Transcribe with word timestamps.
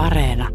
Areena. 0.00 0.48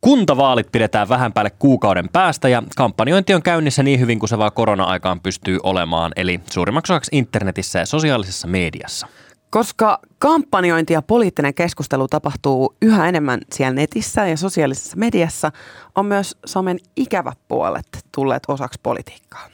Kuntavaalit 0.00 0.72
pidetään 0.72 1.08
vähän 1.08 1.32
päälle 1.32 1.50
kuukauden 1.50 2.08
päästä 2.08 2.48
ja 2.48 2.62
kampanjointi 2.76 3.34
on 3.34 3.42
käynnissä 3.42 3.82
niin 3.82 4.00
hyvin 4.00 4.18
kuin 4.18 4.28
se 4.28 4.38
vaan 4.38 4.52
korona-aikaan 4.52 5.20
pystyy 5.20 5.58
olemaan, 5.62 6.12
eli 6.16 6.40
suurimmaksi 6.50 6.92
osaksi 6.92 7.16
internetissä 7.16 7.78
ja 7.78 7.86
sosiaalisessa 7.86 8.48
mediassa. 8.48 9.06
Koska 9.50 10.00
kampanjointi 10.18 10.92
ja 10.92 11.02
poliittinen 11.02 11.54
keskustelu 11.54 12.08
tapahtuu 12.08 12.76
yhä 12.82 13.08
enemmän 13.08 13.40
siellä 13.52 13.74
netissä 13.74 14.26
ja 14.26 14.36
sosiaalisessa 14.36 14.96
mediassa, 14.96 15.52
on 15.94 16.06
myös 16.06 16.36
somen 16.46 16.78
ikävät 16.96 17.38
puolet 17.48 17.88
tulleet 18.14 18.42
osaksi 18.48 18.80
politiikkaa. 18.82 19.48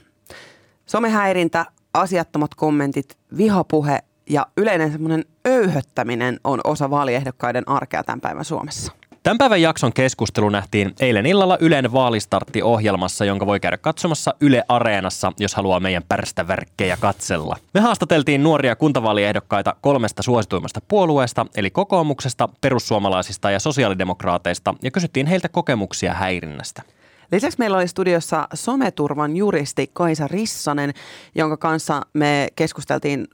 Somehäirintä, 0.87 1.67
asiattomat 1.95 2.55
kommentit, 2.55 3.19
vihapuhe 3.37 3.99
ja 4.31 4.47
yleinen 4.57 4.93
semmoinen 4.93 5.25
öyhöttäminen 5.47 6.41
on 6.45 6.61
osa 6.65 6.91
vaaliehdokkaiden 6.91 7.69
arkea 7.69 8.05
tämän 8.05 8.21
päivän 8.21 8.45
Suomessa. 8.45 8.93
Tämän 9.23 9.39
päivän 9.39 9.63
jakson 9.63 9.93
keskustelu 9.93 10.49
nähtiin 10.49 10.95
eilen 11.01 11.27
illalla 11.27 11.59
Ylen 11.61 11.93
vaalistartti-ohjelmassa, 11.93 13.25
jonka 13.25 13.47
voi 13.47 13.61
käydä 13.61 13.77
katsomassa 13.77 14.35
Yle 14.41 14.65
Areenassa, 14.69 15.33
jos 15.39 15.55
haluaa 15.55 15.81
meidän 15.81 16.03
pärstävärkkejä 16.09 16.97
katsella. 16.97 17.57
Me 17.75 17.81
haastateltiin 17.81 18.43
nuoria 18.43 18.77
kuntavaaliehdokkaita 18.77 19.75
kolmesta 19.81 20.23
suosituimmasta 20.23 20.81
puolueesta, 20.89 21.47
eli 21.57 21.71
kokoomuksesta, 21.71 22.49
perussuomalaisista 22.61 23.51
ja 23.51 23.61
sosiaalidemokraateista, 23.61 24.75
ja 24.83 24.91
kysyttiin 24.91 25.27
heiltä 25.27 25.49
kokemuksia 25.49 26.15
häirinnästä. 26.15 26.83
Lisäksi 27.33 27.59
meillä 27.59 27.77
oli 27.77 27.89
studiossa 27.89 28.49
someturvan 28.55 29.37
juristi 29.37 29.91
Kaisa 29.93 30.29
Rissanen, 30.29 30.93
jonka 31.35 31.57
kanssa 31.57 32.01
me 32.15 32.49
keskusteltiin 32.57 33.27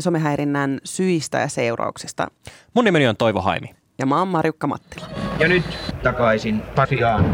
somehäirinnän 0.00 0.80
syistä 0.84 1.38
ja 1.38 1.48
seurauksista. 1.48 2.26
Mun 2.74 2.84
nimeni 2.84 3.06
on 3.06 3.16
Toivo 3.16 3.40
Haimi. 3.40 3.70
Ja 3.98 4.06
mä 4.06 4.18
oon 4.18 4.28
Marjukka 4.28 4.66
Mattila. 4.66 5.06
Ja 5.38 5.48
nyt 5.48 5.64
takaisin 6.02 6.60
Pasiaan. 6.60 7.24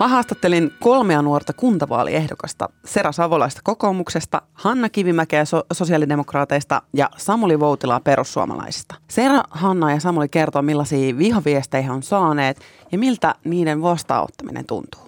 Mä 0.00 0.08
haastattelin 0.08 0.74
kolmea 0.80 1.22
nuorta 1.22 1.52
kuntavaaliehdokasta, 1.52 2.68
Sera 2.84 3.12
Savolaista 3.12 3.60
kokoomuksesta, 3.64 4.42
Hanna 4.52 4.88
Kivimäkeä 4.88 5.44
so- 5.44 5.64
sosiaalidemokraateista 5.72 6.82
ja 6.92 7.10
Samuli 7.16 7.60
Voutilaa 7.60 8.00
perussuomalaisista. 8.00 8.94
Sera, 9.08 9.42
Hanna 9.50 9.92
ja 9.92 10.00
Samuli 10.00 10.28
kertoo, 10.28 10.62
millaisia 10.62 11.18
vihaviestejä 11.18 11.92
on 11.92 12.02
saaneet 12.02 12.60
ja 12.92 12.98
miltä 12.98 13.34
niiden 13.44 13.82
vastaanottaminen 13.82 14.66
tuntuu. 14.66 15.00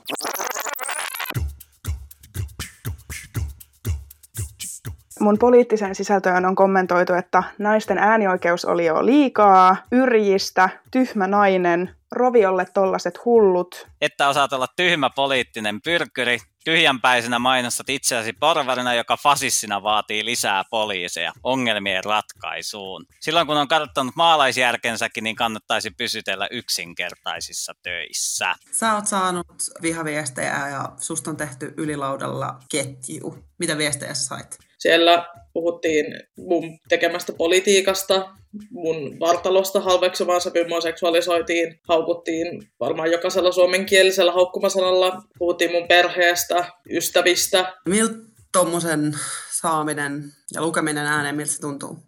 Mun 5.20 5.38
poliittiseen 5.38 5.94
sisältöön 5.94 6.44
on 6.44 6.54
kommentoitu, 6.54 7.12
että 7.12 7.42
naisten 7.58 7.98
äänioikeus 7.98 8.64
oli 8.64 8.86
jo 8.86 9.06
liikaa, 9.06 9.76
yrjistä, 9.92 10.68
tyhmä 10.90 11.26
nainen, 11.26 11.90
roviolle 12.16 12.66
tollaset 12.74 13.24
hullut. 13.24 13.86
Että 14.00 14.28
osaat 14.28 14.52
olla 14.52 14.66
tyhmä 14.76 15.10
poliittinen 15.10 15.82
pyrkyri, 15.82 16.38
tyhjänpäisenä 16.64 17.38
mainostat 17.38 17.88
itseäsi 17.88 18.32
porvarina, 18.32 18.94
joka 18.94 19.16
fasissina 19.16 19.82
vaatii 19.82 20.24
lisää 20.24 20.64
poliiseja 20.70 21.32
ongelmien 21.42 22.04
ratkaisuun. 22.04 23.04
Silloin 23.20 23.46
kun 23.46 23.56
on 23.56 23.68
katsonut 23.68 24.16
maalaisjärkensäkin, 24.16 25.24
niin 25.24 25.36
kannattaisi 25.36 25.90
pysytellä 25.90 26.48
yksinkertaisissa 26.50 27.72
töissä. 27.82 28.54
Sä 28.72 28.94
oot 28.94 29.06
saanut 29.06 29.46
vihaviestejä 29.82 30.68
ja 30.68 30.92
susta 30.96 31.30
on 31.30 31.36
tehty 31.36 31.74
ylilaudalla 31.76 32.58
ketju. 32.70 33.44
Mitä 33.58 33.78
viestejä 33.78 34.14
sä 34.14 34.24
sait? 34.24 34.65
Siellä 34.78 35.26
puhuttiin 35.52 36.06
mun 36.36 36.78
tekemästä 36.88 37.32
politiikasta, 37.32 38.28
mun 38.70 39.20
vartalosta 39.20 39.80
halveksumaan 39.80 40.40
sävyyn 40.40 40.82
seksuaalisoitiin, 40.82 41.80
haukuttiin 41.88 42.68
varmaan 42.80 43.10
jokaisella 43.10 43.52
suomenkielisellä 43.52 44.32
haukkumasanalla, 44.32 45.22
puhuttiin 45.38 45.72
mun 45.72 45.88
perheestä, 45.88 46.64
ystävistä. 46.90 47.74
Miltä 47.88 48.14
tuommoisen 48.52 49.14
saaminen 49.50 50.24
ja 50.54 50.62
lukeminen 50.62 51.06
ääneen, 51.06 51.36
miltä 51.36 51.52
se 51.52 51.60
tuntuu? 51.60 52.05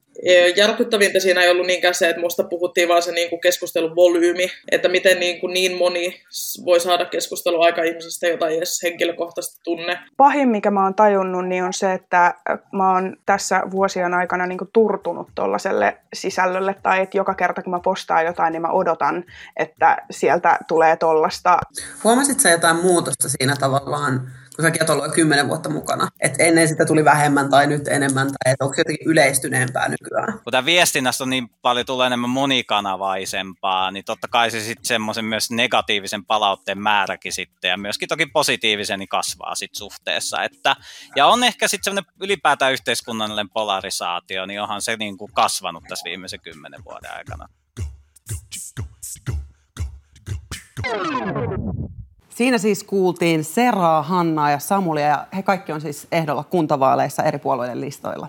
Järkyttävintä 0.56 1.20
siinä 1.20 1.42
ei 1.42 1.50
ollut 1.50 1.66
niinkään 1.66 1.94
se, 1.94 2.08
että 2.08 2.20
musta 2.20 2.44
puhuttiin 2.44 2.88
vaan 2.88 3.02
se 3.02 3.12
niin 3.12 3.30
kuin 3.30 3.40
keskustelun 3.40 3.96
volyymi, 3.96 4.50
että 4.72 4.88
miten 4.88 5.20
niin, 5.20 5.40
kuin 5.40 5.54
niin 5.54 5.76
moni 5.76 6.22
voi 6.64 6.80
saada 6.80 7.04
keskustelua 7.04 7.64
aika 7.64 7.82
ihmisestä, 7.82 8.26
jota 8.26 8.48
ei 8.48 8.56
edes 8.56 8.82
henkilökohtaisesti 8.82 9.60
tunne. 9.64 9.98
Pahin, 10.16 10.48
mikä 10.48 10.70
mä 10.70 10.84
oon 10.84 10.94
tajunnut, 10.94 11.48
niin 11.48 11.64
on 11.64 11.72
se, 11.72 11.92
että 11.92 12.34
mä 12.72 12.92
oon 12.92 13.16
tässä 13.26 13.62
vuosien 13.70 14.14
aikana 14.14 14.46
niin 14.46 14.58
kuin 14.58 14.70
turtunut 14.72 15.28
tuollaiselle 15.34 15.96
sisällölle, 16.14 16.74
tai 16.82 17.00
että 17.00 17.16
joka 17.16 17.34
kerta 17.34 17.62
kun 17.62 17.70
mä 17.70 17.80
postaan 17.84 18.24
jotain, 18.24 18.52
niin 18.52 18.62
mä 18.62 18.70
odotan, 18.70 19.24
että 19.56 19.96
sieltä 20.10 20.58
tulee 20.68 20.96
tollasta. 20.96 21.58
Huomasit 22.04 22.40
sä 22.40 22.50
jotain 22.50 22.76
muutosta 22.76 23.28
siinä 23.28 23.56
tavallaan 23.60 24.30
kun 24.58 24.64
säkin 24.64 24.82
olet 24.82 24.90
ollut 24.90 25.14
kymmenen 25.14 25.48
vuotta 25.48 25.68
mukana. 25.68 26.08
Et 26.20 26.34
ennen 26.38 26.68
sitä 26.68 26.84
tuli 26.84 27.04
vähemmän 27.04 27.50
tai 27.50 27.66
nyt 27.66 27.88
enemmän, 27.88 28.26
tai 28.26 28.54
onko 28.60 28.74
se 28.74 28.80
jotenkin 28.80 29.08
yleistyneempää 29.08 29.88
nykyään? 29.88 30.32
Kun 30.32 30.50
tämä 30.50 30.64
viestinnästä 30.64 31.24
on 31.24 31.30
niin 31.30 31.48
paljon 31.62 31.86
tulee 31.86 32.06
enemmän 32.06 32.30
monikanavaisempaa, 32.30 33.90
niin 33.90 34.04
totta 34.04 34.28
kai 34.28 34.50
se 34.50 34.60
sitten 34.60 34.84
semmoisen 34.84 35.24
myös 35.24 35.50
negatiivisen 35.50 36.24
palautteen 36.24 36.78
määräkin 36.78 37.32
sitten, 37.32 37.68
ja 37.68 37.76
myöskin 37.76 38.08
toki 38.08 38.26
positiivisen 38.26 38.98
niin 38.98 39.08
kasvaa 39.08 39.54
sitten 39.54 39.78
suhteessa. 39.78 40.42
Että, 40.42 40.76
ja 41.16 41.26
on 41.26 41.44
ehkä 41.44 41.68
sitten 41.68 41.84
semmoinen 41.84 42.12
ylipäätään 42.20 42.72
yhteiskunnallinen 42.72 43.50
polarisaatio, 43.50 44.46
niin 44.46 44.62
onhan 44.62 44.82
se 44.82 44.96
niin 44.96 45.18
kuin 45.18 45.32
kasvanut 45.32 45.84
tässä 45.88 46.04
viimeisen 46.04 46.40
kymmenen 46.40 46.84
vuoden 46.84 47.12
aikana. 47.12 47.48
Siinä 52.38 52.58
siis 52.58 52.84
kuultiin 52.84 53.44
Seraa, 53.44 54.02
Hannaa 54.02 54.50
ja 54.50 54.58
Samulia 54.58 55.06
ja 55.06 55.26
he 55.36 55.42
kaikki 55.42 55.72
on 55.72 55.80
siis 55.80 56.06
ehdolla 56.12 56.44
kuntavaaleissa 56.44 57.22
eri 57.22 57.38
puolueiden 57.38 57.80
listoilla. 57.80 58.28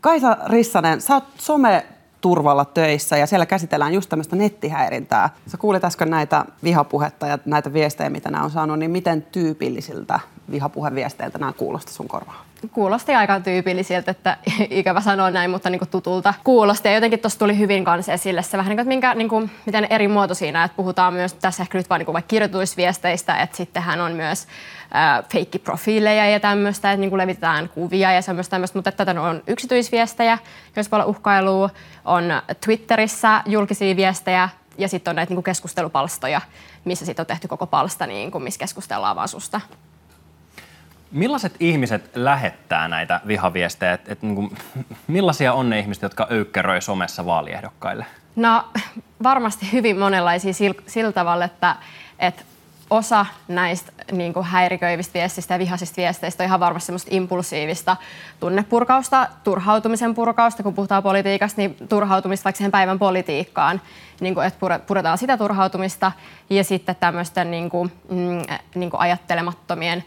Kaisa 0.00 0.36
Rissanen, 0.46 1.00
sä 1.00 1.14
oot 1.14 1.24
some 1.38 1.86
turvalla 2.20 2.64
töissä 2.64 3.16
ja 3.16 3.26
siellä 3.26 3.46
käsitellään 3.46 3.94
just 3.94 4.08
tämmöistä 4.08 4.36
nettihäirintää. 4.36 5.30
Sä 5.46 5.56
kuulit 5.56 5.84
äsken 5.84 6.10
näitä 6.10 6.44
vihapuhetta 6.62 7.26
ja 7.26 7.38
näitä 7.44 7.72
viestejä, 7.72 8.10
mitä 8.10 8.30
nämä 8.30 8.44
on 8.44 8.50
saanut, 8.50 8.78
niin 8.78 8.90
miten 8.90 9.22
tyypillisiltä 9.22 10.20
vihapuheviesteiltä 10.50 11.38
nämä 11.38 11.52
kuulosti 11.52 11.92
sun 11.92 12.08
korvaan? 12.08 12.49
Kuulosti 12.72 13.14
aika 13.14 13.40
tyypillisiltä, 13.40 14.10
että 14.10 14.36
ikävä 14.70 15.00
sanoa 15.00 15.30
näin, 15.30 15.50
mutta 15.50 15.70
niin 15.70 15.78
kuin 15.78 15.88
tutulta 15.88 16.34
kuulosti. 16.44 16.88
Ja 16.88 16.94
jotenkin 16.94 17.20
tuossa 17.20 17.38
tuli 17.38 17.58
hyvin 17.58 17.84
kanssa 17.84 18.12
esille 18.12 18.42
se 18.42 18.56
vähän 18.56 18.70
niin 18.70 18.76
kuin, 18.76 18.80
että 18.80 18.88
minkä, 18.88 19.14
niin 19.14 19.28
kuin, 19.28 19.50
miten 19.66 19.86
eri 19.90 20.08
muoto 20.08 20.34
siinä, 20.34 20.64
että 20.64 20.76
puhutaan 20.76 21.14
myös 21.14 21.34
tässä 21.34 21.62
ehkä 21.62 21.78
nyt 21.78 21.90
vain 21.90 22.06
niin 22.06 22.24
kirjoitusviesteistä, 22.28 23.42
että 23.42 23.56
sittenhän 23.56 24.00
on 24.00 24.12
myös 24.12 24.46
äh, 24.94 25.24
feikkiprofiileja 25.32 26.30
ja 26.30 26.40
tämmöistä, 26.40 26.92
että 26.92 27.00
niin 27.00 27.10
kuin 27.10 27.18
levitetään 27.18 27.68
kuvia 27.68 28.12
ja 28.12 28.22
semmoista 28.22 28.50
tämmöistä, 28.50 28.78
mutta 28.78 28.92
tätä 28.92 29.20
on 29.20 29.42
yksityisviestejä, 29.46 30.38
jos 30.76 30.88
olla 30.92 31.04
uhkailua, 31.04 31.70
on 32.04 32.24
Twitterissä 32.64 33.42
julkisia 33.46 33.96
viestejä 33.96 34.48
ja 34.78 34.88
sitten 34.88 35.12
on 35.12 35.16
näitä 35.16 35.30
niin 35.30 35.36
kuin 35.36 35.44
keskustelupalstoja, 35.44 36.40
missä 36.84 37.06
sitten 37.06 37.22
on 37.22 37.26
tehty 37.26 37.48
koko 37.48 37.66
palsta, 37.66 38.06
niin 38.06 38.30
kuin, 38.30 38.44
missä 38.44 38.60
keskustellaan 38.60 39.16
vaan 39.16 39.28
susta. 39.28 39.60
Millaiset 41.10 41.56
ihmiset 41.60 42.10
lähettää 42.14 42.88
näitä 42.88 43.20
vihaviestejä? 43.26 43.92
Et, 43.92 44.08
et, 44.08 44.22
niin 44.22 44.34
kuin, 44.34 44.56
millaisia 45.06 45.52
on 45.52 45.70
ne 45.70 45.78
ihmiset, 45.78 46.02
jotka 46.02 46.26
öykkäröi 46.30 46.82
somessa 46.82 47.26
vaaliehdokkaille? 47.26 48.06
No 48.36 48.64
varmasti 49.22 49.72
hyvin 49.72 49.98
monenlaisia 49.98 50.52
sillä, 50.52 50.82
sillä 50.86 51.12
tavalla, 51.12 51.44
että, 51.44 51.76
että 52.18 52.42
osa 52.90 53.26
näistä 53.48 53.92
niin 54.12 54.32
kuin 54.32 54.46
häiriköivistä 54.46 55.14
viestistä 55.14 55.54
ja 55.54 55.58
vihaisista 55.58 55.96
viesteistä 55.96 56.42
on 56.42 56.46
ihan 56.46 56.60
varmasti 56.60 56.86
semmoista 56.86 57.10
impulsiivista 57.12 57.96
tunnepurkausta, 58.40 59.28
turhautumisen 59.44 60.14
purkausta, 60.14 60.62
kun 60.62 60.74
puhutaan 60.74 61.02
politiikasta, 61.02 61.60
niin 61.60 61.76
turhautumista 61.88 62.44
vaikka 62.44 62.56
siihen 62.56 62.70
päivän 62.70 62.98
politiikkaan, 62.98 63.80
niin 64.20 64.34
kuin, 64.34 64.46
että 64.46 64.80
puretaan 64.86 65.18
sitä 65.18 65.36
turhautumista 65.36 66.12
ja 66.50 66.64
sitten 66.64 66.96
tämmöisten 67.00 67.50
niin 67.50 67.70
kuin, 67.70 67.92
mm, 68.10 68.56
niin 68.74 68.90
kuin 68.90 69.00
ajattelemattomien 69.00 70.04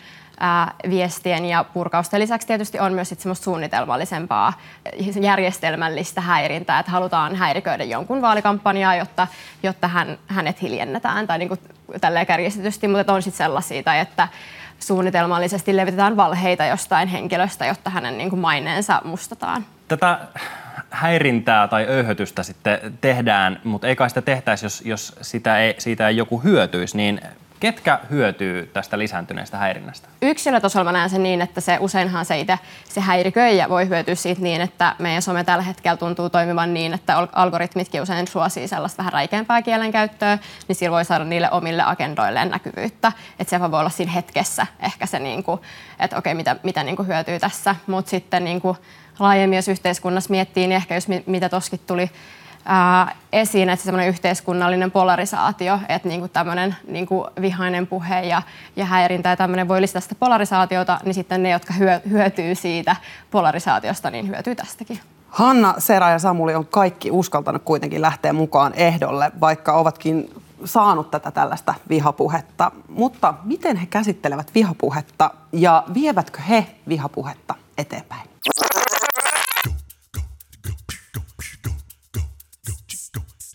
viestien 0.89 1.45
ja 1.45 1.63
purkausten 1.63 2.19
lisäksi 2.19 2.47
tietysti 2.47 2.79
on 2.79 2.93
myös 2.93 3.09
semmoista 3.17 3.43
suunnitelmallisempaa 3.43 4.53
järjestelmällistä 5.21 6.21
häirintää, 6.21 6.79
että 6.79 6.91
halutaan 6.91 7.35
häiriköidä 7.35 7.83
jonkun 7.83 8.21
vaalikampanjaa, 8.21 8.95
jotta, 8.95 9.27
jotta 9.63 9.87
hän, 9.87 10.17
hänet 10.27 10.61
hiljennetään 10.61 11.27
tai 11.27 11.37
niin 11.37 11.49
kuin 11.49 11.59
tälleen 12.01 12.25
kärjistetysti, 12.25 12.87
mutta 12.87 13.13
on 13.13 13.21
sitten 13.21 13.45
sellaisia, 13.45 13.83
tai 13.83 13.99
että 13.99 14.27
suunnitelmallisesti 14.79 15.77
levitetään 15.77 16.17
valheita 16.17 16.65
jostain 16.65 17.07
henkilöstä, 17.07 17.65
jotta 17.65 17.89
hänen 17.89 18.17
niin 18.17 18.29
kuin 18.29 18.39
maineensa 18.39 19.01
mustataan. 19.03 19.65
Tätä 19.87 20.19
häirintää 20.89 21.67
tai 21.67 21.85
öyhötystä 21.89 22.43
sitten 22.43 22.97
tehdään, 23.01 23.59
mutta 23.63 23.87
ei 23.87 23.95
kai 23.95 24.09
sitä 24.09 24.21
tehtäisi, 24.21 24.65
jos, 24.65 24.81
jos 24.85 25.15
sitä 25.21 25.57
ei, 25.57 25.75
siitä 25.77 26.07
ei 26.07 26.17
joku 26.17 26.43
hyötyisi, 26.43 26.97
niin 26.97 27.21
ketkä 27.63 27.99
hyötyy 28.09 28.69
tästä 28.73 28.99
lisääntyneestä 28.99 29.57
häirinnästä? 29.57 30.07
Yksilötasolla 30.21 30.83
mä 30.83 30.91
näen 30.91 31.09
sen 31.09 31.23
niin, 31.23 31.41
että 31.41 31.61
se 31.61 31.77
useinhan 31.79 32.25
se 32.25 32.39
itse 32.39 32.59
se 32.89 33.01
häiriköijä 33.01 33.69
voi 33.69 33.89
hyötyä 33.89 34.15
siitä 34.15 34.41
niin, 34.41 34.61
että 34.61 34.95
meidän 34.99 35.21
some 35.21 35.43
tällä 35.43 35.63
hetkellä 35.63 35.97
tuntuu 35.97 36.29
toimivan 36.29 36.73
niin, 36.73 36.93
että 36.93 37.27
algoritmitkin 37.31 38.01
usein 38.01 38.27
suosii 38.27 38.67
sellaista 38.67 38.97
vähän 38.97 39.13
räikeämpää 39.13 39.61
kielenkäyttöä, 39.61 40.37
niin 40.67 40.75
sillä 40.75 40.91
voi 40.91 41.05
saada 41.05 41.23
niille 41.23 41.51
omille 41.51 41.83
agendoilleen 41.83 42.49
näkyvyyttä. 42.49 43.11
Että 43.39 43.49
se 43.49 43.71
voi 43.71 43.79
olla 43.79 43.89
siinä 43.89 44.11
hetkessä 44.11 44.67
ehkä 44.79 45.05
se, 45.05 45.19
niin 45.19 45.43
kuin, 45.43 45.61
että 45.99 46.17
okei, 46.17 46.33
mitä, 46.33 46.55
mitä 46.63 46.83
niin 46.83 46.95
kuin 46.95 47.07
hyötyy 47.07 47.39
tässä. 47.39 47.75
Mutta 47.87 48.09
sitten 48.09 48.43
niin 48.43 48.61
kuin 48.61 48.77
laajemmin, 49.19 49.55
jos 49.55 49.67
yhteiskunnassa 49.67 50.29
miettii, 50.29 50.67
niin 50.67 50.75
ehkä 50.75 50.95
jos 50.95 51.07
mitä 51.25 51.49
toskin 51.49 51.79
tuli 51.87 52.11
ää, 52.65 53.15
esiin, 53.31 53.69
että 53.69 53.85
semmoinen 53.85 54.09
yhteiskunnallinen 54.09 54.91
polarisaatio, 54.91 55.79
että 55.89 56.07
niinku 56.07 56.27
tämmöinen 56.27 56.75
niinku 56.87 57.27
vihainen 57.41 57.87
puhe 57.87 58.21
ja, 58.21 58.41
ja 58.75 58.85
häirintä 58.85 59.29
ja 59.29 59.37
tämmöinen 59.37 59.67
voi 59.67 59.81
lisätä 59.81 59.99
sitä 59.99 60.15
polarisaatiota, 60.15 60.99
niin 61.03 61.13
sitten 61.13 61.43
ne, 61.43 61.49
jotka 61.49 61.73
hyö, 61.73 62.01
hyötyy 62.09 62.55
siitä 62.55 62.95
polarisaatiosta, 63.31 64.09
niin 64.09 64.27
hyötyy 64.27 64.55
tästäkin. 64.55 64.99
Hanna, 65.29 65.75
Sera 65.77 66.09
ja 66.09 66.19
Samuli 66.19 66.55
on 66.55 66.65
kaikki 66.65 67.11
uskaltanut 67.11 67.61
kuitenkin 67.65 68.01
lähteä 68.01 68.33
mukaan 68.33 68.73
ehdolle, 68.75 69.31
vaikka 69.41 69.73
ovatkin 69.73 70.29
saanut 70.65 71.11
tätä 71.11 71.31
tällaista 71.31 71.73
vihapuhetta. 71.89 72.71
Mutta 72.89 73.33
miten 73.43 73.77
he 73.77 73.85
käsittelevät 73.85 74.51
vihapuhetta 74.55 75.31
ja 75.51 75.83
vievätkö 75.93 76.41
he 76.41 76.65
vihapuhetta 76.87 77.55
eteenpäin? 77.77 78.29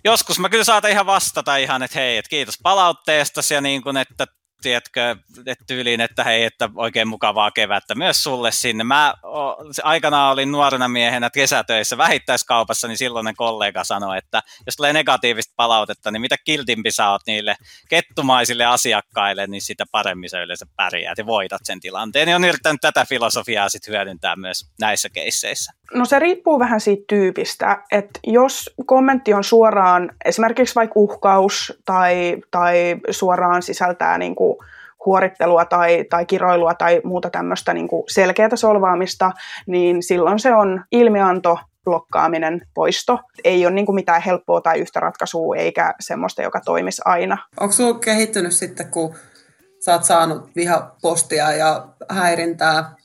Joskus 0.04 0.38
mä 0.38 0.48
kyllä 0.48 0.64
saatan 0.64 0.90
ihan 0.90 1.06
vastata 1.06 1.56
ihan, 1.56 1.82
että 1.82 1.98
hei, 1.98 2.16
että 2.16 2.28
kiitos 2.28 2.58
palautteesta 2.62 3.40
ja 3.54 3.60
niin 3.60 3.82
kuin, 3.82 3.96
että 3.96 4.26
tiedätkö, 4.62 5.16
että 5.46 5.64
tyyliin, 5.66 6.00
että 6.00 6.24
hei, 6.24 6.44
että 6.44 6.70
oikein 6.74 7.08
mukavaa 7.08 7.50
kevättä 7.50 7.94
myös 7.94 8.22
sulle 8.22 8.52
sinne. 8.52 8.84
Mä 8.84 9.14
aikanaan 9.82 10.32
olin 10.32 10.52
nuorena 10.52 10.88
miehenä 10.88 11.30
kesätöissä 11.30 11.98
vähittäiskaupassa, 11.98 12.88
niin 12.88 12.98
silloinen 12.98 13.36
kollega 13.36 13.84
sanoi, 13.84 14.18
että 14.18 14.42
jos 14.66 14.76
tulee 14.76 14.92
negatiivista 14.92 15.52
palautetta, 15.56 16.10
niin 16.10 16.20
mitä 16.20 16.36
kiltimpi 16.44 16.90
sä 16.90 17.10
oot 17.10 17.22
niille 17.26 17.56
kettumaisille 17.88 18.64
asiakkaille, 18.64 19.46
niin 19.46 19.62
sitä 19.62 19.84
paremmin 19.92 20.30
sä 20.30 20.42
yleensä 20.42 20.66
pärjäät 20.76 21.18
ja 21.18 21.26
voitat 21.26 21.60
sen 21.64 21.80
tilanteen. 21.80 22.28
Ja 22.28 22.36
on 22.36 22.44
yrittänyt 22.44 22.80
tätä 22.80 23.04
filosofiaa 23.08 23.68
sitten 23.68 23.92
hyödyntää 23.92 24.36
myös 24.36 24.70
näissä 24.80 25.08
keisseissä. 25.08 25.72
No 25.94 26.04
se 26.04 26.18
riippuu 26.18 26.58
vähän 26.58 26.80
siitä 26.80 27.04
tyypistä, 27.08 27.82
että 27.92 28.20
jos 28.26 28.70
kommentti 28.86 29.34
on 29.34 29.44
suoraan 29.44 30.10
esimerkiksi 30.24 30.74
vaikka 30.74 30.92
uhkaus 30.96 31.72
tai, 31.84 32.36
tai 32.50 32.96
suoraan 33.10 33.62
sisältää 33.62 34.18
niin 34.18 34.34
kuin 34.34 34.47
huorittelua 35.06 35.64
tai, 35.64 36.04
tai 36.10 36.26
kiroilua 36.26 36.74
tai 36.74 37.00
muuta 37.04 37.30
tämmöistä 37.30 37.74
niin 37.74 37.88
selkeää 38.08 38.56
solvaamista, 38.56 39.32
niin 39.66 40.02
silloin 40.02 40.38
se 40.38 40.54
on 40.54 40.84
ilmianto, 40.92 41.58
blokkaaminen, 41.84 42.60
poisto. 42.74 43.18
Ei 43.44 43.66
ole 43.66 43.74
niin 43.74 43.86
kuin 43.86 43.94
mitään 43.94 44.22
helppoa 44.22 44.60
tai 44.60 44.80
yhtä 44.80 45.00
ratkaisua 45.00 45.56
eikä 45.56 45.94
semmoista, 46.00 46.42
joka 46.42 46.60
toimisi 46.60 47.02
aina. 47.04 47.38
Onko 47.60 47.72
sinulla 47.72 47.98
kehittynyt 47.98 48.52
sitten, 48.52 48.90
kun 48.90 49.14
sä 49.84 49.92
oot 49.92 50.04
saanut 50.04 50.50
vihapostia 50.56 51.52
ja 51.52 51.88
häirintää 52.10 52.96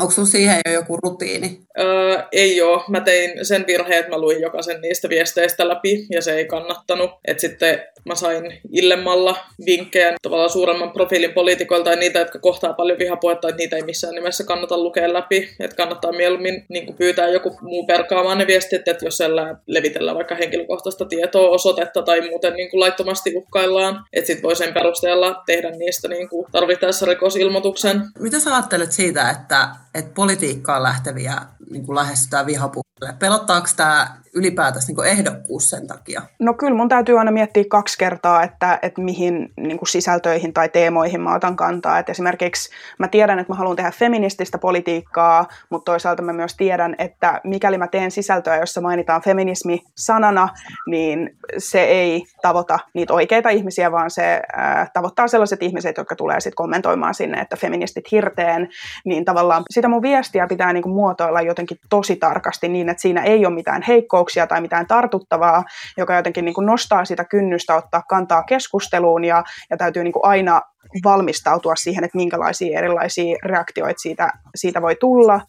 Onko 0.00 0.12
sinulla 0.12 0.30
siihen 0.30 0.60
jo 0.66 0.72
joku 0.72 0.96
rutiini? 0.96 1.60
Öö, 1.78 2.22
ei 2.32 2.62
ole. 2.62 2.82
Mä 2.88 3.00
tein 3.00 3.46
sen 3.46 3.64
virheen, 3.66 3.98
että 3.98 4.10
mä 4.10 4.18
luin 4.18 4.40
jokaisen 4.40 4.80
niistä 4.80 5.08
viesteistä 5.08 5.68
läpi 5.68 6.06
ja 6.10 6.22
se 6.22 6.34
ei 6.34 6.44
kannattanut. 6.44 7.10
Et 7.24 7.40
sitten 7.40 7.82
mä 8.04 8.14
sain 8.14 8.60
illemmalla 8.72 9.36
vinkkejä 9.66 10.14
tavallaan 10.22 10.50
suuremman 10.50 10.92
profiilin 10.92 11.32
poliitikoilta 11.32 11.84
tai 11.84 11.96
niitä, 11.96 12.18
jotka 12.18 12.38
kohtaa 12.38 12.72
paljon 12.72 12.98
vihapuetta, 12.98 13.48
että 13.48 13.58
niitä 13.58 13.76
ei 13.76 13.82
missään 13.82 14.14
nimessä 14.14 14.44
kannata 14.44 14.78
lukea 14.78 15.12
läpi. 15.12 15.48
Että 15.60 15.76
kannattaa 15.76 16.12
mieluummin 16.12 16.64
niin 16.68 16.96
pyytää 16.96 17.28
joku 17.28 17.58
muu 17.60 17.86
perkaamaan 17.86 18.38
ne 18.38 18.46
viestit, 18.46 18.88
että 18.88 19.04
jos 19.04 19.16
siellä 19.16 19.56
levitellään 19.66 20.16
vaikka 20.16 20.34
henkilökohtaista 20.34 21.04
tietoa, 21.04 21.48
osoitetta 21.50 22.02
tai 22.02 22.28
muuten 22.28 22.54
niin 22.54 22.70
kuin 22.70 22.80
laittomasti 22.80 23.32
uhkaillaan, 23.36 24.04
että 24.12 24.26
sitten 24.26 24.42
voi 24.42 24.56
sen 24.56 24.74
perusteella 24.74 25.42
tehdä 25.46 25.70
niistä 25.70 26.08
niin 26.08 26.28
kuin 26.28 26.46
tarvittaessa 26.52 27.06
rikosilmoituksen. 27.06 28.02
Mitä 28.18 28.40
sä 28.40 28.54
ajattelet 28.54 28.92
siitä, 28.92 29.30
että, 29.30 29.68
että 29.98 30.14
politiikkaan 30.14 30.82
lähteviä 30.82 31.42
niin 31.70 31.86
kuin 31.86 31.96
lähestytään 31.96 32.46
vihapuheelle? 32.46 32.85
Pelottaako 33.18 33.66
tämä 33.76 34.16
ylipäätänsä 34.36 34.92
niin 34.92 35.06
ehdokkuus 35.06 35.70
sen 35.70 35.86
takia? 35.86 36.22
No 36.38 36.54
kyllä 36.54 36.76
mun 36.76 36.88
täytyy 36.88 37.18
aina 37.18 37.30
miettiä 37.30 37.64
kaksi 37.68 37.98
kertaa, 37.98 38.42
että, 38.42 38.78
että 38.82 39.00
mihin 39.00 39.52
niin 39.56 39.78
kuin 39.78 39.88
sisältöihin 39.88 40.52
tai 40.52 40.68
teemoihin 40.68 41.20
mä 41.20 41.34
otan 41.34 41.56
kantaa. 41.56 41.98
Et 41.98 42.08
esimerkiksi 42.08 42.70
mä 42.98 43.08
tiedän, 43.08 43.38
että 43.38 43.52
mä 43.52 43.56
haluan 43.56 43.76
tehdä 43.76 43.90
feminististä 43.90 44.58
politiikkaa, 44.58 45.46
mutta 45.70 45.92
toisaalta 45.92 46.22
mä 46.22 46.32
myös 46.32 46.56
tiedän, 46.56 46.94
että 46.98 47.40
mikäli 47.44 47.78
mä 47.78 47.88
teen 47.88 48.10
sisältöä, 48.10 48.56
jossa 48.56 48.80
mainitaan 48.80 49.22
feminismi 49.22 49.82
sanana, 49.96 50.48
niin 50.86 51.36
se 51.58 51.84
ei 51.84 52.24
tavoita 52.42 52.78
niitä 52.94 53.14
oikeita 53.14 53.50
ihmisiä, 53.50 53.92
vaan 53.92 54.10
se 54.10 54.42
äh, 54.58 54.90
tavoittaa 54.92 55.28
sellaiset 55.28 55.62
ihmiset, 55.62 55.96
jotka 55.96 56.16
tulee 56.16 56.40
sitten 56.40 56.56
kommentoimaan 56.56 57.14
sinne, 57.14 57.40
että 57.40 57.56
feministit 57.56 58.12
hirteen, 58.12 58.68
niin 59.04 59.24
tavallaan 59.24 59.62
sitä 59.70 59.88
mun 59.88 60.02
viestiä 60.02 60.46
pitää 60.46 60.72
niin 60.72 60.82
kuin 60.82 60.94
muotoilla 60.94 61.40
jotenkin 61.40 61.78
tosi 61.90 62.16
tarkasti 62.16 62.68
niin, 62.68 62.85
että 62.88 63.00
siinä 63.00 63.22
ei 63.22 63.46
ole 63.46 63.54
mitään 63.54 63.82
heikkouksia 63.82 64.46
tai 64.46 64.60
mitään 64.60 64.86
tartuttavaa, 64.86 65.64
joka 65.96 66.16
jotenkin 66.16 66.44
niin 66.44 66.54
kuin 66.54 66.66
nostaa 66.66 67.04
sitä 67.04 67.24
kynnystä 67.24 67.74
ottaa 67.74 68.02
kantaa 68.08 68.42
keskusteluun 68.42 69.24
ja, 69.24 69.44
ja 69.70 69.76
täytyy 69.76 70.04
niin 70.04 70.12
kuin 70.12 70.24
aina 70.24 70.62
valmistautua 71.04 71.76
siihen, 71.76 72.04
että 72.04 72.16
minkälaisia 72.16 72.78
erilaisia 72.78 73.36
reaktioita 73.44 74.00
siitä, 74.00 74.32
siitä 74.54 74.82
voi 74.82 74.96
tulla. 75.00 75.40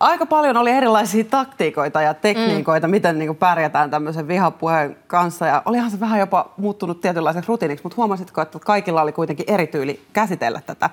Aika 0.00 0.26
paljon 0.26 0.56
oli 0.56 0.70
erilaisia 0.70 1.24
taktiikoita 1.24 2.02
ja 2.02 2.14
tekniikoita, 2.14 2.86
mm. 2.86 2.90
miten 2.90 3.18
niin 3.18 3.36
pärjätään 3.36 3.90
tämmöisen 3.90 4.28
vihapuheen 4.28 4.96
kanssa. 5.06 5.46
Ja 5.46 5.62
olihan 5.64 5.90
se 5.90 6.00
vähän 6.00 6.20
jopa 6.20 6.54
muuttunut 6.56 7.00
tietynlaiseksi 7.00 7.48
rutiiniksi, 7.48 7.82
mutta 7.82 7.96
huomasitko, 7.96 8.40
että 8.40 8.58
kaikilla 8.58 9.02
oli 9.02 9.12
kuitenkin 9.12 9.44
eri 9.48 9.66
tyyli 9.66 10.00
käsitellä 10.12 10.60
tätä 10.66 10.90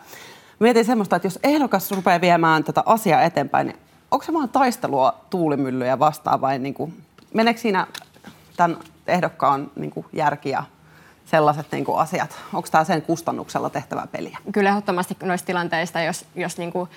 Mietin 0.59 0.85
semmoista, 0.85 1.15
että 1.15 1.25
jos 1.25 1.39
ehdokas 1.43 1.91
rupeaa 1.91 2.21
viemään 2.21 2.63
tätä 2.63 2.83
asiaa 2.85 3.21
eteenpäin, 3.21 3.67
niin 3.67 3.79
onko 4.11 4.25
se 4.25 4.33
vaan 4.33 4.49
taistelua 4.49 5.13
tuulimyllyjä 5.29 5.99
vastaan 5.99 6.41
vai 6.41 6.59
niin 6.59 6.73
kuin, 6.73 7.03
meneekö 7.33 7.59
siinä 7.59 7.87
tämän 8.57 8.77
ehdokkaan 9.07 9.71
niin 9.75 9.91
kuin 9.91 10.05
järki 10.13 10.49
ja 10.49 10.63
sellaiset 11.25 11.71
niin 11.71 11.85
kuin 11.85 11.99
asiat? 11.99 12.37
Onko 12.53 12.67
tämä 12.71 12.83
sen 12.83 13.01
kustannuksella 13.01 13.69
tehtävä 13.69 14.07
peliä? 14.11 14.37
Kyllä 14.51 14.69
ehdottomasti 14.69 15.17
noista 15.23 15.45
tilanteista, 15.45 16.01
jos, 16.01 16.25
jos 16.35 16.57
niin 16.57 16.71
kuin 16.71 16.89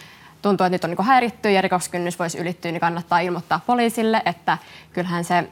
tuntuu, 0.43 0.65
että 0.65 0.75
nyt 0.75 0.85
on 0.85 0.91
niin 0.91 1.07
häiritty 1.07 1.51
ja 1.51 1.63
rikoskynnys 1.63 2.19
voisi 2.19 2.39
ylittyä, 2.39 2.73
niin 2.73 2.81
kannattaa 2.81 3.21
ilmoittaa 3.21 3.61
poliisille, 3.67 4.23
että 4.25 4.59
kyllähän 4.93 5.25
se 5.25 5.49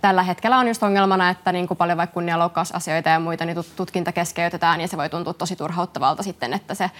tällä 0.00 0.22
hetkellä 0.22 0.58
on 0.58 0.68
just 0.68 0.82
ongelmana, 0.82 1.30
että 1.30 1.52
niin 1.52 1.68
kuin 1.68 1.78
paljon 1.78 1.98
vaikka 1.98 2.14
kunnianloukkausasioita 2.14 3.08
ja 3.08 3.20
muita, 3.20 3.44
niin 3.44 3.56
tutkinta 3.76 4.12
keskeytetään 4.12 4.80
ja 4.80 4.88
se 4.88 4.96
voi 4.96 5.08
tuntua 5.08 5.34
tosi 5.34 5.56
turhauttavalta 5.56 6.22
sitten, 6.22 6.52
että 6.52 6.74
se, 6.74 6.90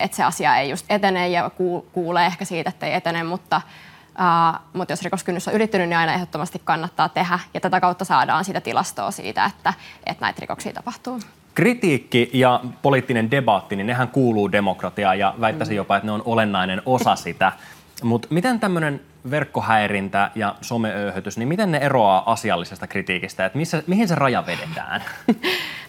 että 0.00 0.16
se 0.16 0.24
asia 0.24 0.56
ei 0.56 0.70
just 0.70 0.86
etene 0.88 1.28
ja 1.28 1.50
kuulee 1.92 2.26
ehkä 2.26 2.44
siitä, 2.44 2.70
että 2.70 2.86
ei 2.86 2.94
etene, 2.94 3.22
mutta 3.22 3.60
Uh, 4.18 4.60
mutta 4.72 4.92
jos 4.92 5.02
rikoskynnys 5.02 5.48
on 5.48 5.54
ylittynyt, 5.54 5.88
niin 5.88 5.98
aina 5.98 6.14
ehdottomasti 6.14 6.60
kannattaa 6.64 7.08
tehdä. 7.08 7.38
Ja 7.54 7.60
tätä 7.60 7.80
kautta 7.80 8.04
saadaan 8.04 8.44
sitä 8.44 8.60
tilastoa 8.60 9.10
siitä, 9.10 9.44
että, 9.44 9.74
että 10.06 10.24
näitä 10.24 10.40
rikoksia 10.40 10.72
tapahtuu. 10.72 11.20
Kritiikki 11.54 12.30
ja 12.32 12.60
poliittinen 12.82 13.30
debatti, 13.30 13.76
niin 13.76 13.86
nehän 13.86 14.08
kuuluu 14.08 14.52
demokratiaan 14.52 15.18
ja 15.18 15.34
väittäisin 15.40 15.76
jopa, 15.76 15.96
että 15.96 16.06
ne 16.06 16.12
on 16.12 16.22
olennainen 16.24 16.82
osa 16.86 17.16
sitä. 17.16 17.52
Mutta 18.02 18.28
miten 18.30 18.60
tämmöinen 18.60 19.00
verkkohäirintä 19.30 20.30
ja 20.34 20.54
someöyhötys, 20.60 21.38
niin 21.38 21.48
miten 21.48 21.72
ne 21.72 21.78
eroaa 21.78 22.32
asiallisesta 22.32 22.86
kritiikistä? 22.86 23.46
Et 23.46 23.54
missä, 23.54 23.82
mihin 23.86 24.08
se 24.08 24.14
raja 24.14 24.46
vedetään? 24.46 25.02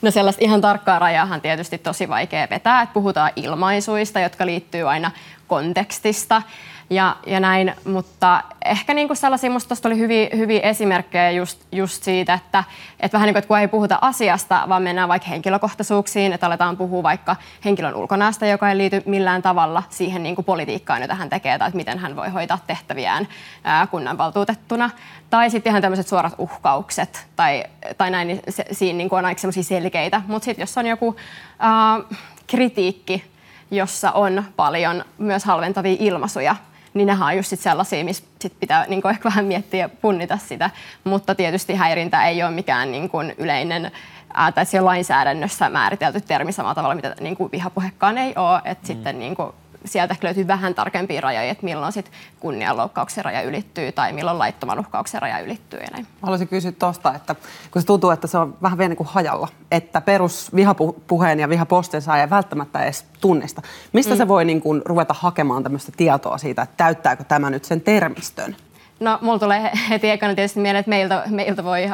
No 0.01 0.11
sellaista 0.11 0.43
ihan 0.43 0.61
tarkkaa 0.61 0.99
rajaahan 0.99 1.41
tietysti 1.41 1.77
tosi 1.77 2.09
vaikea 2.09 2.47
vetää. 2.49 2.81
Et 2.81 2.93
puhutaan 2.93 3.31
ilmaisuista, 3.35 4.19
jotka 4.19 4.45
liittyy 4.45 4.89
aina 4.89 5.11
kontekstista 5.47 6.41
ja, 6.89 7.15
ja 7.25 7.39
näin, 7.39 7.73
mutta 7.85 8.43
ehkä 8.65 8.93
niin 8.93 9.07
kuin 9.07 9.17
sellaisia, 9.17 9.49
musta 9.49 9.75
oli 9.85 9.97
hyviä, 9.97 10.27
hyviä 10.37 10.59
esimerkkejä 10.59 11.31
just, 11.31 11.61
just 11.71 12.03
siitä, 12.03 12.33
että, 12.33 12.63
että 12.99 13.15
vähän 13.17 13.27
niin 13.27 13.33
kuin, 13.33 13.39
että 13.39 13.47
kun 13.47 13.59
ei 13.59 13.67
puhuta 13.67 13.99
asiasta, 14.01 14.65
vaan 14.69 14.83
mennään 14.83 15.09
vaikka 15.09 15.29
henkilökohtaisuuksiin, 15.29 16.33
että 16.33 16.45
aletaan 16.45 16.77
puhua 16.77 17.03
vaikka 17.03 17.35
henkilön 17.65 17.95
ulkonäöstä, 17.95 18.45
joka 18.45 18.69
ei 18.69 18.77
liity 18.77 19.03
millään 19.05 19.41
tavalla 19.41 19.83
siihen 19.89 20.23
niin 20.23 20.35
kuin 20.35 20.45
politiikkaan, 20.45 21.01
jota 21.01 21.15
hän 21.15 21.29
tekee, 21.29 21.57
tai 21.57 21.67
että 21.67 21.77
miten 21.77 21.99
hän 21.99 22.15
voi 22.15 22.29
hoitaa 22.29 22.59
tehtäviään 22.67 23.27
ää, 23.63 23.87
kunnanvaltuutettuna. 23.87 24.89
Tai 25.29 25.49
sitten 25.49 25.71
ihan 25.71 25.81
tämmöiset 25.81 26.07
suorat 26.07 26.33
uhkaukset, 26.37 27.27
tai, 27.35 27.63
tai 27.97 28.11
näin, 28.11 28.27
niin 28.27 28.41
se, 28.49 28.65
siinä 28.71 28.97
niin 28.97 29.09
kuin 29.09 29.19
on 29.19 29.25
aika 29.25 29.41
selkeitä. 29.61 30.21
Mutta 30.27 30.45
sitten 30.45 30.63
jos 30.63 30.77
on 30.77 30.85
joku 30.85 31.15
ää, 31.59 31.99
kritiikki, 32.47 33.31
jossa 33.71 34.11
on 34.11 34.43
paljon 34.55 35.05
myös 35.17 35.45
halventavia 35.45 35.97
ilmaisuja, 35.99 36.55
niin 36.93 37.07
nehän 37.07 37.27
on 37.27 37.37
just 37.37 37.49
sit 37.49 37.59
sellaisia, 37.59 38.03
missä 38.03 38.23
sit 38.41 38.53
pitää 38.59 38.85
niin 38.87 39.01
kuin 39.01 39.09
ehkä 39.09 39.29
vähän 39.29 39.45
miettiä 39.45 39.79
ja 39.79 39.89
punnita 39.89 40.37
sitä. 40.37 40.69
Mutta 41.03 41.35
tietysti 41.35 41.75
häirintä 41.75 42.25
ei 42.25 42.43
ole 42.43 42.51
mikään 42.51 42.91
niin 42.91 43.09
kuin 43.09 43.33
yleinen 43.37 43.91
ää, 44.33 44.51
tai 44.51 44.65
se 44.65 44.79
on 44.79 44.85
lainsäädännössä 44.85 45.69
määritelty 45.69 46.21
termi 46.21 46.51
samalla 46.51 46.75
tavalla, 46.75 46.95
mitä 46.95 47.15
niin 47.19 47.37
kuin 47.37 47.51
vihapuhekaan 47.51 48.17
ei 48.17 48.33
ole. 48.35 48.61
Että 48.65 48.83
mm. 48.83 48.87
sitten 48.87 49.19
niin 49.19 49.35
kuin, 49.35 49.53
sieltä 49.85 50.15
löytyy 50.21 50.47
vähän 50.47 50.75
tarkempia 50.75 51.21
rajoja, 51.21 51.51
että 51.51 51.65
milloin 51.65 51.93
sit 51.93 52.11
kunnianloukkauksen 52.39 53.25
raja 53.25 53.41
ylittyy 53.41 53.91
tai 53.91 54.13
milloin 54.13 54.39
laittoman 54.39 54.79
uhkauksen 54.79 55.21
raja 55.21 55.39
ylittyy. 55.39 55.79
Ja 55.79 55.87
näin. 55.91 56.07
Haluaisin 56.21 56.47
kysyä 56.47 56.71
tuosta, 56.71 57.13
että 57.13 57.35
kun 57.71 57.81
se 57.81 57.85
tuntuu, 57.85 58.09
että 58.09 58.27
se 58.27 58.37
on 58.37 58.57
vähän 58.61 58.77
vielä 58.77 58.89
niin 58.89 58.97
kuin 58.97 59.07
hajalla, 59.07 59.47
että 59.71 60.01
perus 60.01 60.55
vihapuheen 60.55 61.39
ja 61.39 61.49
vihapostin 61.49 62.01
saa 62.01 62.21
ei 62.21 62.29
välttämättä 62.29 62.83
edes 62.83 63.05
tunnista. 63.21 63.61
Mistä 63.93 64.13
mm. 64.13 64.17
se 64.17 64.27
voi 64.27 64.45
niin 64.45 64.61
kuin 64.61 64.81
ruveta 64.85 65.15
hakemaan 65.17 65.63
tämmöistä 65.63 65.91
tietoa 65.97 66.37
siitä, 66.37 66.61
että 66.61 66.77
täyttääkö 66.77 67.23
tämä 67.23 67.49
nyt 67.49 67.65
sen 67.65 67.81
termistön? 67.81 68.55
No, 68.99 69.19
mulla 69.21 69.39
tulee 69.39 69.71
heti 69.89 70.09
ekana 70.09 70.35
tietysti 70.35 70.59
mieleen, 70.59 70.79
että 70.79 70.89
meiltä, 70.89 71.23
meiltä 71.27 71.63
voi 71.63 71.89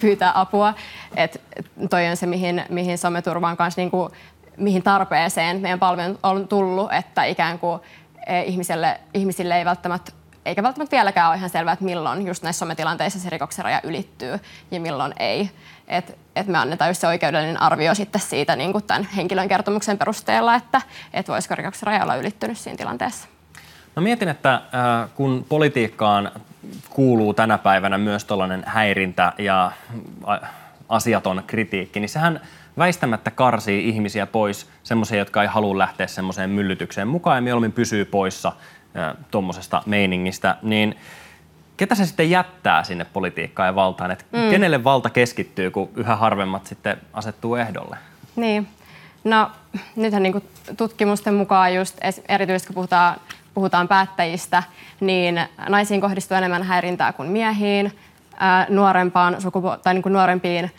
pyytää 0.00 0.32
apua. 0.34 0.74
Että 1.16 1.38
toi 1.90 2.08
on 2.08 2.16
se, 2.16 2.26
mihin, 2.26 2.62
mihin 2.68 2.98
someturvaan 2.98 3.56
kanssa 3.56 3.80
niin 3.80 3.90
kuin, 3.90 4.12
mihin 4.56 4.82
tarpeeseen 4.82 5.60
meidän 5.60 5.78
palvelu 5.78 6.18
on 6.22 6.48
tullut, 6.48 6.92
että 6.92 7.24
ikään 7.24 7.58
kuin 7.58 7.80
e, 8.26 8.42
ihmisille, 8.42 9.00
ihmisille 9.14 9.58
ei 9.58 9.64
välttämättä 9.64 10.12
eikä 10.44 10.62
välttämättä 10.62 10.96
vieläkään 10.96 11.28
ole 11.28 11.36
ihan 11.36 11.50
selvää, 11.50 11.72
että 11.72 11.84
milloin 11.84 12.26
just 12.26 12.42
näissä 12.42 12.58
sometilanteissa 12.58 13.20
se 13.20 13.30
rikoksen 13.30 13.64
raja 13.64 13.80
ylittyy 13.84 14.38
ja 14.70 14.80
milloin 14.80 15.12
ei. 15.18 15.50
Et, 15.88 16.18
et 16.36 16.46
me 16.46 16.58
annetaan 16.58 16.90
just 16.90 17.00
se 17.00 17.06
oikeudellinen 17.06 17.62
arvio 17.62 17.94
sitten 17.94 18.20
siitä 18.20 18.56
niin 18.56 18.72
kuin 18.72 18.84
tämän 18.84 19.08
henkilön 19.16 19.48
kertomuksen 19.48 19.98
perusteella, 19.98 20.54
että 20.54 20.82
et 21.14 21.28
voisiko 21.28 21.54
rikoksen 21.54 21.86
raja 21.86 22.02
olla 22.02 22.16
ylittynyt 22.16 22.58
siinä 22.58 22.76
tilanteessa. 22.76 23.28
No 23.96 24.02
mietin, 24.02 24.28
että 24.28 24.54
äh, 24.54 25.10
kun 25.14 25.46
politiikkaan 25.48 26.30
kuuluu 26.90 27.34
tänä 27.34 27.58
päivänä 27.58 27.98
myös 27.98 28.24
tällainen 28.24 28.62
häirintä 28.66 29.32
ja 29.38 29.72
äh, 30.28 30.50
asiaton 30.88 31.42
kritiikki, 31.46 32.00
niin 32.00 32.08
sehän 32.08 32.40
väistämättä 32.78 33.30
karsii 33.30 33.88
ihmisiä 33.88 34.26
pois, 34.26 34.70
semmoisia, 34.82 35.18
jotka 35.18 35.42
ei 35.42 35.48
halua 35.48 35.78
lähteä 35.78 36.06
semmoiseen 36.06 36.50
myllytykseen 36.50 37.08
mukaan 37.08 37.36
ja 37.36 37.42
mieluummin 37.42 37.72
pysyy 37.72 38.04
poissa 38.04 38.52
tuommoisesta 39.30 39.82
meiningistä, 39.86 40.56
niin 40.62 40.96
ketä 41.76 41.94
se 41.94 42.06
sitten 42.06 42.30
jättää 42.30 42.82
sinne 42.82 43.06
politiikkaan 43.12 43.66
ja 43.66 43.74
valtaan? 43.74 44.10
Että 44.10 44.24
mm. 44.32 44.50
Kenelle 44.50 44.84
valta 44.84 45.10
keskittyy, 45.10 45.70
kun 45.70 45.90
yhä 45.96 46.16
harvemmat 46.16 46.66
sitten 46.66 46.96
asettuu 47.12 47.54
ehdolle? 47.54 47.96
Niin. 48.36 48.68
No 49.24 49.50
nythän 49.96 50.22
niin 50.22 50.48
tutkimusten 50.76 51.34
mukaan 51.34 51.74
just 51.74 51.98
erityisesti 52.28 52.66
kun 52.66 52.74
puhutaan 52.74 53.16
puhutaan 53.54 53.88
päättäjistä, 53.88 54.62
niin 55.00 55.40
naisiin 55.68 56.00
kohdistuu 56.00 56.36
enemmän 56.36 56.62
häirintää 56.62 57.12
kuin 57.12 57.28
miehiin. 57.28 57.92
nuorempaan 58.68 59.42
sukupu- 59.42 59.76
tai 59.82 59.94
niin 59.94 60.02
kuin 60.02 60.12
nuorempiin 60.12 60.70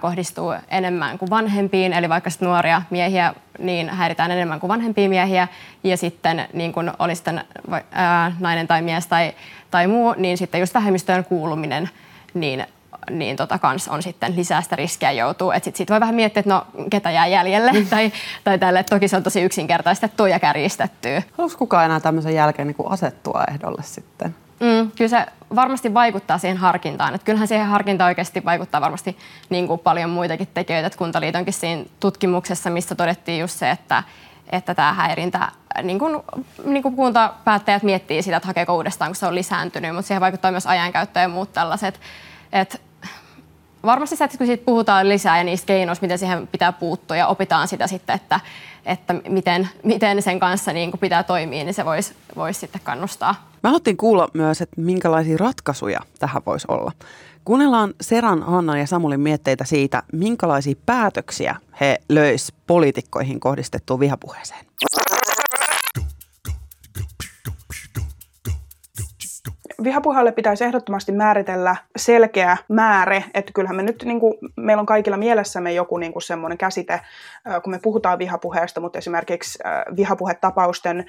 kohdistuu 0.00 0.54
enemmän 0.68 1.18
kuin 1.18 1.30
vanhempiin, 1.30 1.92
eli 1.92 2.08
vaikka 2.08 2.30
nuoria 2.40 2.82
miehiä, 2.90 3.34
niin 3.58 3.88
häiritään 3.90 4.30
enemmän 4.30 4.60
kuin 4.60 4.68
vanhempia 4.68 5.08
miehiä, 5.08 5.48
ja 5.84 5.96
sitten 5.96 6.48
niin 6.52 6.72
kuin 6.72 6.92
oli 6.98 7.14
sitten 7.14 7.44
ää, 7.90 8.32
nainen 8.40 8.66
tai 8.66 8.82
mies 8.82 9.06
tai, 9.06 9.32
tai 9.70 9.86
muu, 9.86 10.14
niin 10.16 10.38
sitten 10.38 10.60
just 10.60 10.74
vähemmistöön 10.74 11.24
kuuluminen, 11.24 11.90
niin 12.34 12.66
niin 13.10 13.36
tota 13.36 13.58
kans 13.58 13.88
on 13.88 14.02
sitten 14.02 14.36
lisää 14.36 14.62
sitä 14.62 14.76
riskiä 14.76 15.12
joutuu. 15.12 15.50
Että 15.50 15.64
sit, 15.64 15.76
sit 15.76 15.90
voi 15.90 16.00
vähän 16.00 16.14
miettiä, 16.14 16.40
että 16.40 16.50
no 16.50 16.66
ketä 16.90 17.10
jää 17.10 17.26
jäljelle 17.26 17.72
mm. 17.72 17.86
tai, 17.86 18.12
tai 18.44 18.58
tälle. 18.58 18.82
Toki 18.82 19.08
se 19.08 19.16
on 19.16 19.22
tosi 19.22 19.42
yksinkertaistettu 19.42 20.26
ja 20.26 20.40
kärjistetty. 20.40 21.08
Haluaisi 21.32 21.58
kukaan 21.58 21.84
enää 21.84 22.00
tämmöisen 22.00 22.34
jälkeen 22.34 22.68
niin 22.68 22.90
asettua 22.90 23.44
ehdolle 23.50 23.82
sitten? 23.82 24.34
Mm, 24.82 24.90
kyllä 24.96 25.08
se 25.08 25.26
varmasti 25.54 25.94
vaikuttaa 25.94 26.38
siihen 26.38 26.56
harkintaan. 26.56 27.14
Et 27.14 27.22
kyllähän 27.22 27.48
siihen 27.48 27.66
harkintaan 27.66 28.08
oikeasti 28.08 28.44
vaikuttaa 28.44 28.80
varmasti 28.80 29.18
niin 29.50 29.66
kuin 29.66 29.80
paljon 29.80 30.10
muitakin 30.10 30.48
tekijöitä. 30.54 30.86
Et 30.86 30.96
Kuntaliitonkin 30.96 31.54
siinä 31.54 31.84
tutkimuksessa, 32.00 32.70
missä 32.70 32.94
todettiin 32.94 33.40
just 33.40 33.58
se, 33.58 33.70
että, 33.70 34.02
että 34.52 34.74
tämä 34.74 34.92
häirintä, 34.92 35.48
niin 35.82 35.98
kuin, 35.98 36.22
niin 36.64 36.82
kuin 36.82 36.96
kuntapäättäjät 36.96 37.82
miettii 37.82 38.22
sitä, 38.22 38.36
että 38.36 38.46
hakeeko 38.46 38.76
uudestaan, 38.76 39.08
kun 39.08 39.16
se 39.16 39.26
on 39.26 39.34
lisääntynyt, 39.34 39.94
mutta 39.94 40.06
siihen 40.06 40.20
vaikuttaa 40.20 40.50
myös 40.50 40.66
ajankäyttö 40.66 41.20
ja 41.20 41.28
muut 41.28 41.52
tällaiset. 41.52 42.00
Et 42.52 42.80
varmasti 43.84 44.16
se, 44.16 44.24
että 44.24 44.38
kun 44.38 44.46
siitä 44.46 44.64
puhutaan 44.64 45.08
lisää 45.08 45.38
ja 45.38 45.44
niistä 45.44 45.66
keinoista, 45.66 46.04
miten 46.04 46.18
siihen 46.18 46.46
pitää 46.46 46.72
puuttua 46.72 47.16
ja 47.16 47.26
opitaan 47.26 47.68
sitä 47.68 47.86
sitten, 47.86 48.16
että, 48.16 48.40
että 48.86 49.14
miten, 49.28 49.68
miten 49.82 50.22
sen 50.22 50.40
kanssa 50.40 50.72
niin 50.72 50.90
kuin 50.90 51.00
pitää 51.00 51.22
toimia, 51.22 51.64
niin 51.64 51.74
se 51.74 51.84
voisi 51.84 52.14
vois 52.36 52.60
sitten 52.60 52.80
kannustaa. 52.84 53.50
Mä 53.62 53.70
haluttiin 53.70 53.96
kuulla 53.96 54.28
myös, 54.34 54.60
että 54.60 54.80
minkälaisia 54.80 55.36
ratkaisuja 55.36 56.00
tähän 56.18 56.42
voisi 56.46 56.66
olla. 56.70 56.92
Kuunnellaan 57.44 57.94
Seran, 58.00 58.42
Hanna 58.42 58.78
ja 58.78 58.86
Samulin 58.86 59.20
mietteitä 59.20 59.64
siitä, 59.64 60.02
minkälaisia 60.12 60.74
päätöksiä 60.86 61.56
he 61.80 61.98
löis 62.08 62.52
poliitikkoihin 62.66 63.40
kohdistettuun 63.40 64.00
vihapuheeseen. 64.00 64.66
Vihapuheelle 69.86 70.32
pitäisi 70.32 70.64
ehdottomasti 70.64 71.12
määritellä 71.12 71.76
selkeä 71.96 72.56
määrä, 72.68 73.22
että 73.34 73.52
kyllähän 73.54 73.76
me 73.76 73.82
nyt, 73.82 74.02
niin 74.04 74.20
kuin, 74.20 74.34
meillä 74.56 74.80
on 74.80 74.86
kaikilla 74.86 75.16
mielessämme 75.16 75.72
joku 75.72 75.96
niin 75.96 76.12
kuin 76.12 76.22
semmoinen 76.22 76.58
käsite, 76.58 77.00
kun 77.62 77.70
me 77.70 77.78
puhutaan 77.78 78.18
vihapuheesta, 78.18 78.80
mutta 78.80 78.98
esimerkiksi 78.98 79.58
vihapuhetapausten 79.96 81.04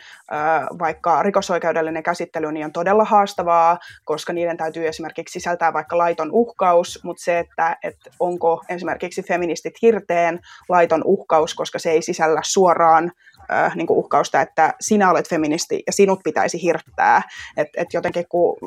vaikka 0.80 1.24
rikosoikeudellinen 1.24 2.04
käsittely 2.04 2.52
niin 2.52 2.66
on 2.66 2.72
todella 2.72 3.06
haastavaa, 3.06 3.80
koska 4.06 4.34
niiden 4.34 4.58
täytyy 4.58 4.88
esimerkiksi 4.88 5.34
sisältää 5.34 5.74
vaikka 5.74 5.98
laiton 5.98 6.32
uhkaus, 6.32 7.00
mutta 7.04 7.24
se, 7.24 7.40
että, 7.40 7.78
että 7.84 8.10
onko 8.20 8.64
esimerkiksi 8.70 9.24
feministit 9.24 9.82
hirteen 9.82 10.40
laiton 10.70 11.02
uhkaus, 11.06 11.56
koska 11.56 11.80
se 11.80 11.92
ei 11.92 12.02
sisällä 12.02 12.42
suoraan 12.44 13.12
äh, 13.51 13.75
niin 13.75 13.88
kuin 13.88 13.98
uhkausta, 13.98 14.42
että 14.42 14.74
sinä 14.82 15.12
olet 15.12 15.30
feministi 15.30 15.84
ja 15.88 15.94
sinut 15.94 16.20
pitäisi 16.24 16.62
hirttää. 16.62 17.22
Että 17.58 17.82
et 17.82 17.88
jotenkin 17.94 18.25
kun 18.30 18.58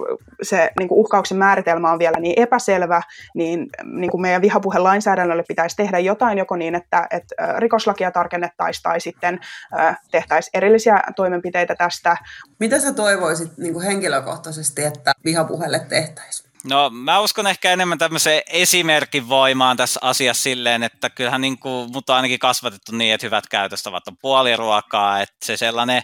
se 0.43 0.71
niin 0.79 0.89
kuin 0.89 0.99
uhkauksen 0.99 1.39
määritelmä 1.39 1.93
on 1.93 1.99
vielä 1.99 2.21
niin 2.21 2.43
epäselvä, 2.43 3.03
niin, 3.35 3.67
niin 3.85 4.11
kuin 4.11 4.21
meidän 4.21 4.43
vihapuhelainsäädännölle 4.43 5.45
pitäisi 5.49 5.77
tehdä 5.77 5.99
jotain 5.99 6.39
joko 6.39 6.57
niin, 6.57 6.75
että, 6.75 7.07
että 7.11 7.35
rikoslakia 7.59 8.11
tarkennettaisiin 8.11 8.83
tai 8.83 9.01
sitten 9.01 9.41
äh, 9.81 9.99
tehtäisiin 10.11 10.51
erillisiä 10.59 11.03
toimenpiteitä 11.17 11.75
tästä. 11.75 12.17
Mitä 12.59 12.79
sä 12.79 12.93
toivoisit 12.93 13.59
niin 13.59 13.73
kuin 13.73 13.85
henkilökohtaisesti, 13.85 14.85
että 14.85 15.13
vihapuheelle 15.25 15.81
tehtäisiin? 15.89 16.50
No 16.65 16.91
mä 16.91 17.21
uskon 17.21 17.47
ehkä 17.47 17.73
enemmän 17.73 17.99
tämmöiseen 17.99 18.43
esimerkin 18.47 19.29
voimaan 19.29 19.77
tässä 19.77 20.01
asiassa 20.03 20.43
silleen, 20.43 20.83
että 20.83 21.11
kyllähän 21.11 21.41
niin 21.41 21.59
kuin, 21.59 21.93
mut 21.93 22.11
on 22.11 22.17
ainakin 22.17 22.39
kasvatettu 22.39 22.93
niin, 22.93 23.15
että 23.15 23.27
hyvät 23.27 23.47
käytöstavat 23.47 24.09
on 24.09 24.17
puoliruokaa, 24.17 25.21
että 25.21 25.47
se 25.47 25.57
sellainen, 25.57 26.03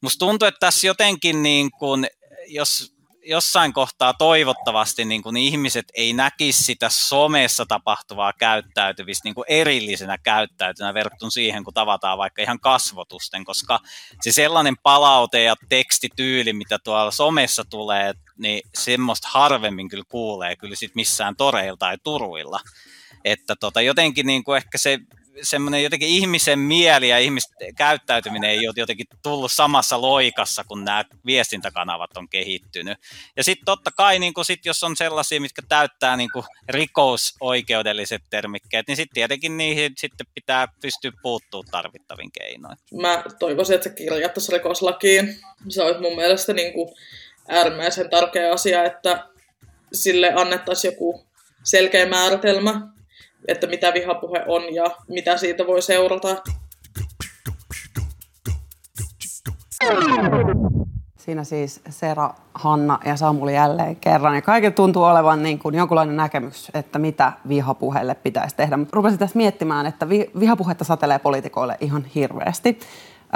musta 0.00 0.18
tuntuu, 0.18 0.48
että 0.48 0.60
tässä 0.60 0.86
jotenkin 0.86 1.42
niin 1.42 1.70
kuin, 1.70 2.06
jos 2.46 2.94
jossain 3.24 3.72
kohtaa 3.72 4.14
toivottavasti 4.14 5.04
niin 5.04 5.22
kuin 5.22 5.36
ihmiset 5.36 5.84
ei 5.94 6.12
näkisi 6.12 6.64
sitä 6.64 6.88
somessa 6.88 7.66
tapahtuvaa 7.66 8.32
käyttäytymistä 8.32 9.26
niin 9.26 9.34
kuin 9.34 9.44
erillisenä 9.48 10.18
käyttäytynä 10.18 10.94
verrattuna 10.94 11.30
siihen, 11.30 11.64
kun 11.64 11.74
tavataan 11.74 12.18
vaikka 12.18 12.42
ihan 12.42 12.60
kasvotusten, 12.60 13.44
koska 13.44 13.80
se 14.20 14.32
sellainen 14.32 14.74
palaute 14.82 15.42
ja 15.42 15.54
tekstityyli, 15.68 16.52
mitä 16.52 16.78
tuolla 16.84 17.10
somessa 17.10 17.64
tulee, 17.64 18.14
niin 18.38 18.62
semmoista 18.74 19.28
harvemmin 19.30 19.88
kyllä 19.88 20.04
kuulee 20.08 20.56
kyllä 20.56 20.76
sit 20.76 20.94
missään 20.94 21.36
toreilla 21.36 21.76
tai 21.76 21.96
turuilla. 22.02 22.60
Että 23.24 23.56
tota, 23.60 23.80
jotenkin 23.80 24.26
niin 24.26 24.44
kuin 24.44 24.56
ehkä 24.56 24.78
se 24.78 24.98
semmoinen 25.42 25.82
jotenkin 25.82 26.08
ihmisen 26.08 26.58
mieli 26.58 27.08
ja 27.08 27.18
ihmisten 27.18 27.74
käyttäytyminen 27.74 28.50
ei 28.50 28.66
ole 28.66 28.74
jotenkin 28.76 29.06
tullut 29.22 29.52
samassa 29.52 30.00
loikassa, 30.00 30.64
kun 30.64 30.84
nämä 30.84 31.04
viestintäkanavat 31.26 32.16
on 32.16 32.28
kehittynyt. 32.28 32.98
Ja 33.36 33.44
sitten 33.44 33.64
totta 33.64 33.90
kai, 33.90 34.18
niin 34.18 34.34
kun 34.34 34.44
sit, 34.44 34.66
jos 34.66 34.82
on 34.82 34.96
sellaisia, 34.96 35.40
mitkä 35.40 35.62
täyttää 35.68 36.16
niin 36.16 36.30
rikosoikeudelliset 36.68 38.22
termikkeet, 38.30 38.88
niin 38.88 38.96
sitten 38.96 39.14
tietenkin 39.14 39.56
niihin 39.56 39.92
sitten 39.96 40.26
pitää 40.34 40.68
pystyä 40.82 41.12
puuttumaan 41.22 41.70
tarvittavin 41.70 42.32
keinoin. 42.32 42.76
Mä 43.00 43.24
toivoisin, 43.38 43.74
että 43.74 43.88
se 43.88 43.94
kirjattaisiin 43.94 44.52
rikoslakiin. 44.52 45.36
Se 45.68 45.82
olisi 45.82 46.00
mun 46.00 46.16
mielestä 46.16 46.52
niin 46.52 46.72
kuin 46.72 46.94
äärimmäisen 47.48 48.10
tärkeä 48.10 48.52
asia, 48.52 48.84
että 48.84 49.28
sille 49.92 50.32
annettaisiin 50.34 50.92
joku 50.92 51.26
selkeä 51.64 52.06
määritelmä, 52.06 52.91
että 53.48 53.66
mitä 53.66 53.94
vihapuhe 53.94 54.44
on 54.46 54.74
ja 54.74 54.84
mitä 55.08 55.36
siitä 55.36 55.66
voi 55.66 55.82
seurata. 55.82 56.28
Siinä 61.18 61.44
siis 61.44 61.80
Sera, 61.90 62.30
Hanna 62.54 62.98
ja 63.04 63.16
Samuli 63.16 63.54
jälleen 63.54 63.96
kerran. 63.96 64.34
Ja 64.34 64.42
kaikille 64.42 64.74
tuntuu 64.74 65.02
olevan 65.02 65.42
niin 65.42 65.58
kuin 65.58 65.74
jonkunlainen 65.74 66.16
näkemys, 66.16 66.70
että 66.74 66.98
mitä 66.98 67.32
vihapuheelle 67.48 68.14
pitäisi 68.14 68.56
tehdä. 68.56 68.76
Mutta 68.76 68.96
rupesin 68.96 69.18
tässä 69.18 69.36
miettimään, 69.36 69.86
että 69.86 70.08
vihapuhetta 70.40 70.84
satelee 70.84 71.18
poliitikoille 71.18 71.76
ihan 71.80 72.04
hirveästi. 72.04 72.78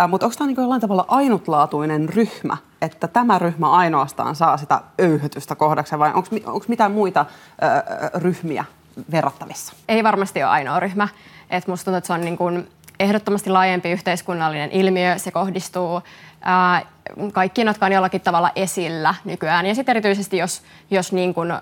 Mutta 0.08 0.26
onko 0.26 0.36
tämä 0.38 0.48
niin 0.48 0.56
jollain 0.60 0.80
tavalla 0.80 1.04
ainutlaatuinen 1.08 2.08
ryhmä– 2.08 2.56
että 2.82 3.08
tämä 3.08 3.38
ryhmä 3.38 3.70
ainoastaan 3.70 4.34
saa 4.34 4.56
sitä 4.56 4.80
öyhytystä 5.00 5.54
kohdaksi 5.54 5.98
vai 5.98 6.12
onko 6.46 6.64
mitään 6.68 6.92
muita 6.92 7.26
ö, 7.62 8.20
ryhmiä 8.20 8.64
verrattavissa? 9.10 9.72
Ei 9.88 10.04
varmasti 10.04 10.42
ole 10.42 10.50
ainoa 10.50 10.80
ryhmä. 10.80 11.08
Et 11.50 11.66
musta 11.66 11.84
tuntuu, 11.84 11.98
että 11.98 12.06
se 12.06 12.12
on 12.12 12.20
niin 12.20 12.36
kuin 12.36 12.68
ehdottomasti 13.00 13.50
laajempi 13.50 13.90
yhteiskunnallinen 13.90 14.70
ilmiö. 14.70 15.18
Se 15.18 15.30
kohdistuu 15.30 16.02
ää, 16.46 16.82
kaikkiin, 17.32 17.66
jotka 17.66 17.86
on 17.86 17.92
jollakin 17.92 18.20
tavalla 18.20 18.50
esillä 18.56 19.14
nykyään. 19.24 19.66
Ja 19.66 19.74
sitten 19.74 19.92
erityisesti, 19.92 20.36
jos, 20.36 20.62
jos 20.90 21.12
niin 21.12 21.34
kun, 21.34 21.50
äm, 21.50 21.58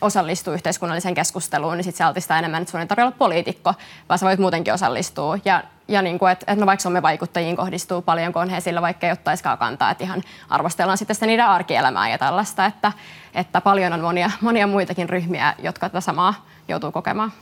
osallistuu 0.00 0.54
yhteiskunnalliseen 0.54 1.14
keskusteluun, 1.14 1.76
niin 1.76 1.84
sitten 1.84 1.98
se 1.98 2.04
altistaa 2.04 2.38
enemmän, 2.38 2.62
että 2.62 2.70
sun 2.70 2.80
ei 2.80 2.86
tarvitse 2.86 3.04
olla 3.04 3.16
poliitikko, 3.18 3.74
vaan 4.08 4.18
sä 4.18 4.26
voit 4.26 4.40
muutenkin 4.40 4.74
osallistua. 4.74 5.38
Ja, 5.44 5.62
ja 5.88 6.02
niin 6.02 6.18
kuin, 6.18 6.32
että, 6.32 6.44
että 6.48 6.60
no 6.60 6.66
vaikka 6.66 6.82
Suomen 6.82 7.02
vaikuttajiin 7.02 7.56
kohdistuu 7.56 8.02
paljon, 8.02 8.32
kun 8.32 8.48
he 8.48 8.60
sillä 8.60 8.82
vaikka 8.82 9.06
ei 9.06 9.12
ottaisikaan 9.12 9.58
kantaa, 9.58 9.90
että 9.90 10.04
ihan 10.04 10.22
arvostellaan 10.50 10.98
sitten 10.98 11.16
sitä 11.16 11.26
niiden 11.26 11.46
arkielämää 11.46 12.08
ja 12.08 12.18
tällaista, 12.18 12.66
että, 12.66 12.92
että 13.34 13.60
paljon 13.60 13.92
on 13.92 14.00
monia, 14.00 14.30
monia 14.40 14.66
muitakin 14.66 15.08
ryhmiä, 15.08 15.54
jotka 15.58 15.88
tätä 15.88 16.00
samaa 16.00 16.34
joutuu 16.68 16.92
kokemaan. 16.92 17.32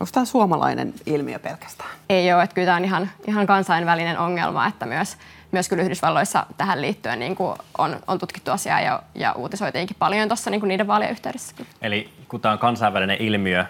Onko 0.00 0.10
tämä 0.12 0.24
suomalainen 0.24 0.94
ilmiö 1.06 1.38
pelkästään? 1.38 1.90
Ei 2.08 2.32
ole, 2.32 2.42
että 2.42 2.54
kyllä 2.54 2.66
tämä 2.66 2.76
on 2.76 2.84
ihan, 2.84 3.10
ihan 3.26 3.46
kansainvälinen 3.46 4.18
ongelma, 4.18 4.66
että 4.66 4.86
myös, 4.86 5.16
myös 5.56 5.68
kyllä 5.68 5.82
Yhdysvalloissa 5.82 6.46
tähän 6.56 6.82
liittyen 6.82 7.18
niin 7.18 7.36
kuin 7.36 7.58
on, 7.78 7.96
on 8.06 8.18
tutkittu 8.18 8.50
asiaa 8.50 8.80
ja, 8.80 9.02
ja 9.14 9.32
uutisoitiinkin 9.32 9.96
paljon 9.98 10.28
tuossa 10.28 10.50
niin 10.50 10.68
niiden 10.68 10.86
vaalien 10.86 11.10
yhteydessä. 11.10 11.54
Eli 11.82 12.10
kun 12.28 12.40
tämä 12.40 12.52
on 12.52 12.58
kansainvälinen 12.58 13.16
ilmiö, 13.20 13.64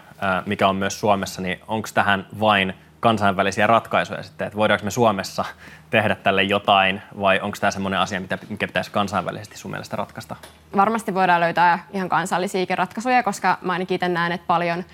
mikä 0.47 0.69
on 0.69 0.77
myös 0.77 1.01
Suomessa, 1.01 1.43
niin 1.43 1.61
onko 1.69 1.89
tähän 1.95 2.27
vain 2.41 2.75
kansainvälisiä 3.01 3.67
ratkaisuja 3.67 4.23
sitten, 4.23 4.47
että 4.47 4.57
voidaanko 4.57 4.85
me 4.85 4.91
Suomessa 4.91 5.45
tehdä 5.91 6.15
tälle 6.15 6.43
jotain 6.43 7.03
vai 7.21 7.41
onko 7.41 7.57
tämä 7.61 7.71
semmoinen 7.71 8.01
asia, 8.01 8.21
mikä 8.49 8.67
pitäisi 8.67 8.91
kansainvälisesti 8.91 9.59
sun 9.59 9.71
mielestä 9.71 9.97
ratkaista? 9.97 10.37
Varmasti 10.77 11.15
voidaan 11.15 11.41
löytää 11.41 11.87
ihan 11.93 12.09
kansallisiakin 12.09 12.79
ratkaisuja, 12.79 13.23
koska 13.23 13.59
mä 13.61 13.73
ainakin 13.73 13.95
itse 13.95 14.09
näen, 14.09 14.33
että 14.33 14.47
paljon 14.47 14.85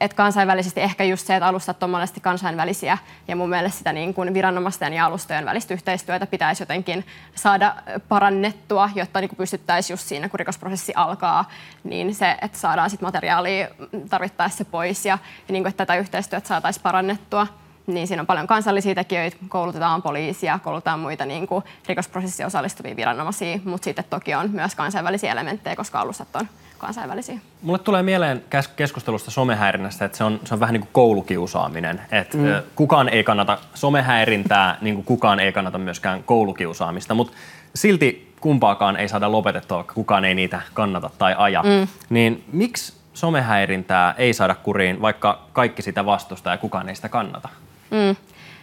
että 0.00 0.16
kansainvälisesti 0.16 0.80
ehkä 0.80 1.04
just 1.04 1.26
se, 1.26 1.36
että 1.36 1.46
alustat 1.46 1.82
on 1.82 1.90
monesti 1.90 2.20
kansainvälisiä 2.20 2.98
ja 3.28 3.36
mun 3.36 3.48
mielestä 3.48 3.78
sitä 3.78 3.92
niin 3.92 4.14
kuin 4.14 4.34
viranomaisten 4.34 4.92
ja 4.92 5.06
alustojen 5.06 5.44
välistä 5.44 5.74
yhteistyötä 5.74 6.26
pitäisi 6.26 6.62
jotenkin 6.62 7.06
saada 7.34 7.74
parannettua, 8.08 8.90
jotta 8.94 9.20
niin 9.20 9.30
pystyttäisiin 9.36 9.94
just 9.94 10.04
siinä, 10.04 10.28
kun 10.28 10.38
rikosprosessi 10.38 10.92
alkaa, 10.96 11.50
niin 11.84 12.14
se, 12.14 12.36
että 12.42 12.58
saadaan 12.58 12.90
sitten 12.90 13.06
materiaalia 13.06 13.68
tarvittaessa 14.10 14.64
pois 14.64 15.06
ja, 15.06 15.18
ja 15.48 15.52
niin 15.52 15.62
kuin, 15.62 15.70
että 15.70 15.86
tätä 15.86 15.96
yhteistyötä 15.96 16.48
saataisiin 16.48 16.82
parannettua 16.82 17.46
niin 17.86 18.06
siinä 18.06 18.22
on 18.22 18.26
paljon 18.26 18.46
kansallisia 18.46 18.94
tekijöitä, 18.94 19.36
koulutetaan 19.48 20.02
poliisia, 20.02 20.58
koulutetaan 20.58 21.00
muita 21.00 21.26
niin 21.26 21.46
kuin 21.46 21.64
rikosprosessiin 21.86 22.46
osallistuvia 22.46 22.96
viranomaisia, 22.96 23.58
mutta 23.64 23.84
sitten 23.84 24.04
toki 24.10 24.34
on 24.34 24.50
myös 24.50 24.74
kansainvälisiä 24.74 25.32
elementtejä, 25.32 25.76
koska 25.76 26.00
alustat 26.00 26.36
on 26.36 26.48
kansainvälisiä. 26.84 27.38
Mulle 27.62 27.78
tulee 27.78 28.02
mieleen 28.02 28.44
keskustelusta 28.76 29.30
somehäirinnästä, 29.30 30.04
että 30.04 30.18
se 30.18 30.24
on, 30.24 30.40
se 30.44 30.54
on 30.54 30.60
vähän 30.60 30.72
niin 30.72 30.80
kuin 30.80 30.92
koulukiusaaminen. 30.92 32.00
Että 32.10 32.36
mm. 32.36 32.44
kukaan 32.74 33.08
ei 33.08 33.24
kannata 33.24 33.58
somehäirintää, 33.74 34.78
niin 34.80 34.94
kuin 34.94 35.04
kukaan 35.04 35.40
ei 35.40 35.52
kannata 35.52 35.78
myöskään 35.78 36.22
koulukiusaamista, 36.22 37.14
mutta 37.14 37.32
silti 37.74 38.32
kumpaakaan 38.40 38.96
ei 38.96 39.08
saada 39.08 39.32
lopetettua, 39.32 39.76
vaikka 39.76 39.94
kukaan 39.94 40.24
ei 40.24 40.34
niitä 40.34 40.60
kannata 40.74 41.10
tai 41.18 41.34
aja. 41.38 41.62
Mm. 41.62 41.88
Niin 42.10 42.44
miksi 42.52 42.92
somehäirintää 43.14 44.14
ei 44.18 44.32
saada 44.34 44.54
kuriin, 44.54 45.02
vaikka 45.02 45.42
kaikki 45.52 45.82
sitä 45.82 46.06
vastustaa 46.06 46.54
ja 46.54 46.58
kukaan 46.58 46.88
ei 46.88 46.94
sitä 46.94 47.08
kannata? 47.08 47.48
Mm. 47.90 48.16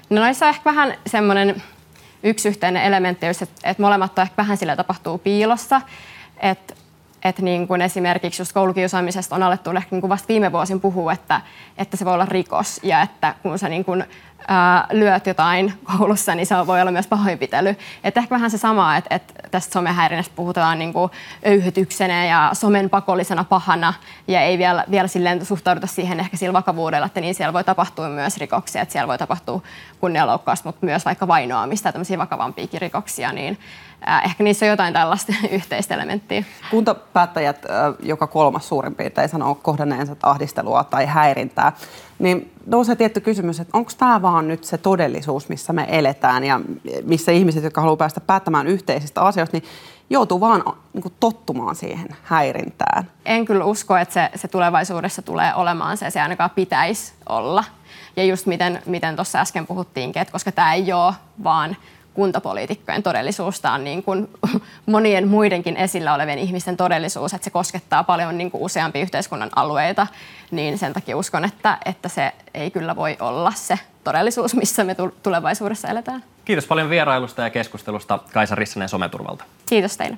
No 0.09 0.21
noissa 0.21 0.45
on 0.45 0.49
ehkä 0.49 0.69
vähän 0.69 0.93
semmoinen 1.07 1.63
yksi 2.23 2.49
yhteinen 2.49 2.83
elementti, 2.83 3.25
että, 3.25 3.45
että 3.63 3.83
molemmat 3.83 4.19
on 4.19 4.21
ehkä 4.21 4.37
vähän 4.37 4.57
sillä 4.57 4.75
tapahtuu 4.75 5.17
piilossa. 5.17 5.81
Että 6.37 6.73
että 7.23 7.41
niin 7.41 7.67
kuin 7.67 7.81
esimerkiksi 7.81 8.41
just 8.41 8.53
koulukiusaamisesta 8.53 9.35
on 9.35 9.43
alettu 9.43 9.69
ehkä 9.69 9.87
niin 9.91 10.01
kuin 10.01 10.09
vasta 10.09 10.27
viime 10.27 10.51
vuosin 10.51 10.81
puhua, 10.81 11.13
että, 11.13 11.41
että 11.77 11.97
se 11.97 12.05
voi 12.05 12.13
olla 12.13 12.25
rikos 12.25 12.79
ja 12.83 13.01
että 13.01 13.35
kun 13.43 13.59
sä 13.59 13.69
niin 13.69 13.85
kuin, 13.85 14.05
ää, 14.47 14.87
lyöt 14.91 15.27
jotain 15.27 15.73
koulussa, 15.83 16.35
niin 16.35 16.45
se 16.45 16.55
voi 16.67 16.81
olla 16.81 16.91
myös 16.91 17.07
pahoinpitely. 17.07 17.75
Että 18.03 18.19
ehkä 18.19 18.35
vähän 18.35 18.51
se 18.51 18.57
sama, 18.57 18.97
että, 18.97 19.15
että 19.15 19.33
tästä 19.51 19.73
somehäirinnästä 19.73 20.33
puhutaan 20.35 20.79
niin 20.79 20.93
kuin 20.93 21.11
öyhytyksenä 21.45 22.25
ja 22.25 22.49
somen 22.53 22.89
pakollisena 22.89 23.43
pahana 23.43 23.93
ja 24.27 24.41
ei 24.41 24.57
vielä, 24.57 24.85
vielä 24.91 25.07
silleen 25.07 25.45
suhtauduta 25.45 25.87
siihen 25.87 26.19
ehkä 26.19 26.37
sillä 26.37 26.53
vakavuudella, 26.53 27.05
että 27.05 27.21
niin 27.21 27.35
siellä 27.35 27.53
voi 27.53 27.63
tapahtua 27.63 28.09
myös 28.09 28.37
rikoksia, 28.37 28.81
että 28.81 28.91
siellä 28.91 29.07
voi 29.07 29.17
tapahtua 29.17 29.61
kunnianloukkausta, 29.99 30.69
mutta 30.69 30.85
myös 30.85 31.05
vaikka 31.05 31.27
vainoamista 31.27 31.87
ja 31.87 31.91
tämmöisiä 31.93 32.17
vakavampiakin 32.17 32.81
rikoksia, 32.81 33.31
niin 33.31 33.57
ehkä 34.25 34.43
niissä 34.43 34.65
on 34.65 34.69
jotain 34.69 34.93
tällaista 34.93 35.33
yhteistä 35.51 35.95
elementtiä. 35.95 36.43
Kuntapäättäjät, 36.71 37.65
joka 38.03 38.27
kolmas 38.27 38.67
suurin 38.67 38.95
piirtein 38.95 39.29
sanoo 39.29 39.55
kohdanneensa 39.55 40.15
ahdistelua 40.23 40.83
tai 40.83 41.05
häirintää, 41.05 41.71
niin 42.19 42.51
nousee 42.65 42.95
tietty 42.95 43.21
kysymys, 43.21 43.59
että 43.59 43.77
onko 43.77 43.91
tämä 43.97 44.21
vaan 44.21 44.47
nyt 44.47 44.63
se 44.63 44.77
todellisuus, 44.77 45.49
missä 45.49 45.73
me 45.73 45.85
eletään 45.89 46.43
ja 46.43 46.61
missä 47.03 47.31
ihmiset, 47.31 47.63
jotka 47.63 47.81
haluaa 47.81 47.97
päästä 47.97 48.21
päättämään 48.21 48.67
yhteisistä 48.67 49.21
asioista, 49.21 49.57
niin 49.57 49.69
joutuu 50.09 50.39
vaan 50.39 50.63
niin 50.93 51.01
kuin, 51.01 51.13
tottumaan 51.19 51.75
siihen 51.75 52.07
häirintään. 52.23 53.11
En 53.25 53.45
kyllä 53.45 53.65
usko, 53.65 53.97
että 53.97 54.13
se, 54.13 54.29
se 54.35 54.47
tulevaisuudessa 54.47 55.21
tulee 55.21 55.53
olemaan 55.55 55.97
se, 55.97 56.09
se 56.09 56.21
ainakaan 56.21 56.49
pitäisi 56.49 57.13
olla. 57.29 57.63
Ja 58.15 58.23
just 58.23 58.45
miten, 58.45 58.81
miten 58.85 59.15
tuossa 59.15 59.39
äsken 59.39 59.67
puhuttiinkin, 59.67 60.21
että 60.21 60.31
koska 60.31 60.51
tämä 60.51 60.73
ei 60.73 60.93
ole 60.93 61.13
vaan 61.43 61.77
kuntapoliitikkojen 62.13 63.03
todellisuus. 63.03 63.61
Tämä 63.61 63.73
on 63.73 63.83
niin 63.83 64.03
kuin 64.03 64.29
monien 64.85 65.27
muidenkin 65.27 65.77
esillä 65.77 66.13
olevien 66.13 66.39
ihmisten 66.39 66.77
todellisuus, 66.77 67.33
että 67.33 67.45
se 67.45 67.51
koskettaa 67.51 68.03
paljon 68.03 68.37
niin 68.37 68.51
kuin 68.51 68.63
useampia 68.63 69.01
yhteiskunnan 69.01 69.49
alueita, 69.55 70.07
niin 70.51 70.77
sen 70.77 70.93
takia 70.93 71.17
uskon, 71.17 71.45
että, 71.45 71.77
että 71.85 72.09
se 72.09 72.31
ei 72.53 72.71
kyllä 72.71 72.95
voi 72.95 73.17
olla 73.19 73.51
se 73.55 73.79
todellisuus, 74.03 74.55
missä 74.55 74.83
me 74.83 74.95
tulevaisuudessa 75.23 75.87
eletään. 75.87 76.23
Kiitos 76.45 76.67
paljon 76.67 76.89
vierailusta 76.89 77.41
ja 77.41 77.49
keskustelusta 77.49 78.19
Kaisa 78.33 78.55
Rissanen 78.55 78.89
Someturvalta. 78.89 79.43
Kiitos 79.69 79.97
teille. 79.97 80.17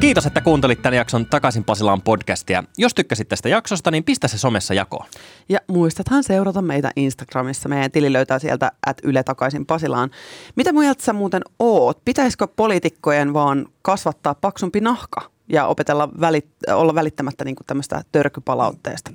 Kiitos, 0.00 0.26
että 0.26 0.40
kuuntelit 0.40 0.82
tämän 0.82 0.96
jakson 0.96 1.26
Takaisin 1.26 1.64
Pasilaan 1.64 2.02
podcastia. 2.02 2.64
Jos 2.78 2.94
tykkäsit 2.94 3.28
tästä 3.28 3.48
jaksosta, 3.48 3.90
niin 3.90 4.04
pistä 4.04 4.28
se 4.28 4.38
somessa 4.38 4.74
jakoon. 4.74 5.06
Ja 5.48 5.60
muistathan 5.68 6.24
seurata 6.24 6.62
meitä 6.62 6.90
Instagramissa. 6.96 7.68
Meidän 7.68 7.90
tili 7.90 8.12
löytää 8.12 8.38
sieltä 8.38 8.72
at 8.86 8.96
Yle 9.02 9.22
Takaisin 9.22 9.66
Pasilaan. 9.66 10.10
Mitä 10.56 10.72
mieltä 10.72 11.04
sä 11.04 11.12
muuten 11.12 11.42
oot? 11.58 12.04
Pitäisikö 12.04 12.46
poliitikkojen 12.46 13.34
vaan 13.34 13.66
kasvattaa 13.82 14.34
paksumpi 14.34 14.80
nahka 14.80 15.30
ja 15.48 15.66
opetella 15.66 16.08
välit, 16.20 16.48
olla 16.68 16.94
välittämättä 16.94 17.44
niin 17.44 17.56
tämmöistä 17.66 18.02
törkypalautteesta? 18.12 19.10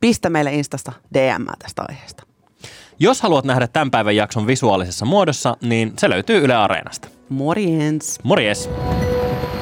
Pistä 0.00 0.30
meille 0.30 0.54
Instasta 0.54 0.92
DM 1.14 1.46
tästä 1.58 1.84
aiheesta. 1.88 2.22
Jos 2.98 3.22
haluat 3.22 3.44
nähdä 3.44 3.68
tämän 3.68 3.90
päivän 3.90 4.16
jakson 4.16 4.46
visuaalisessa 4.46 5.04
muodossa, 5.04 5.56
niin 5.60 5.92
se 5.98 6.10
löytyy 6.10 6.44
Yle 6.44 6.54
Areenasta. 6.54 7.08
Morjens! 7.28 8.18
Morjes! 8.22 8.70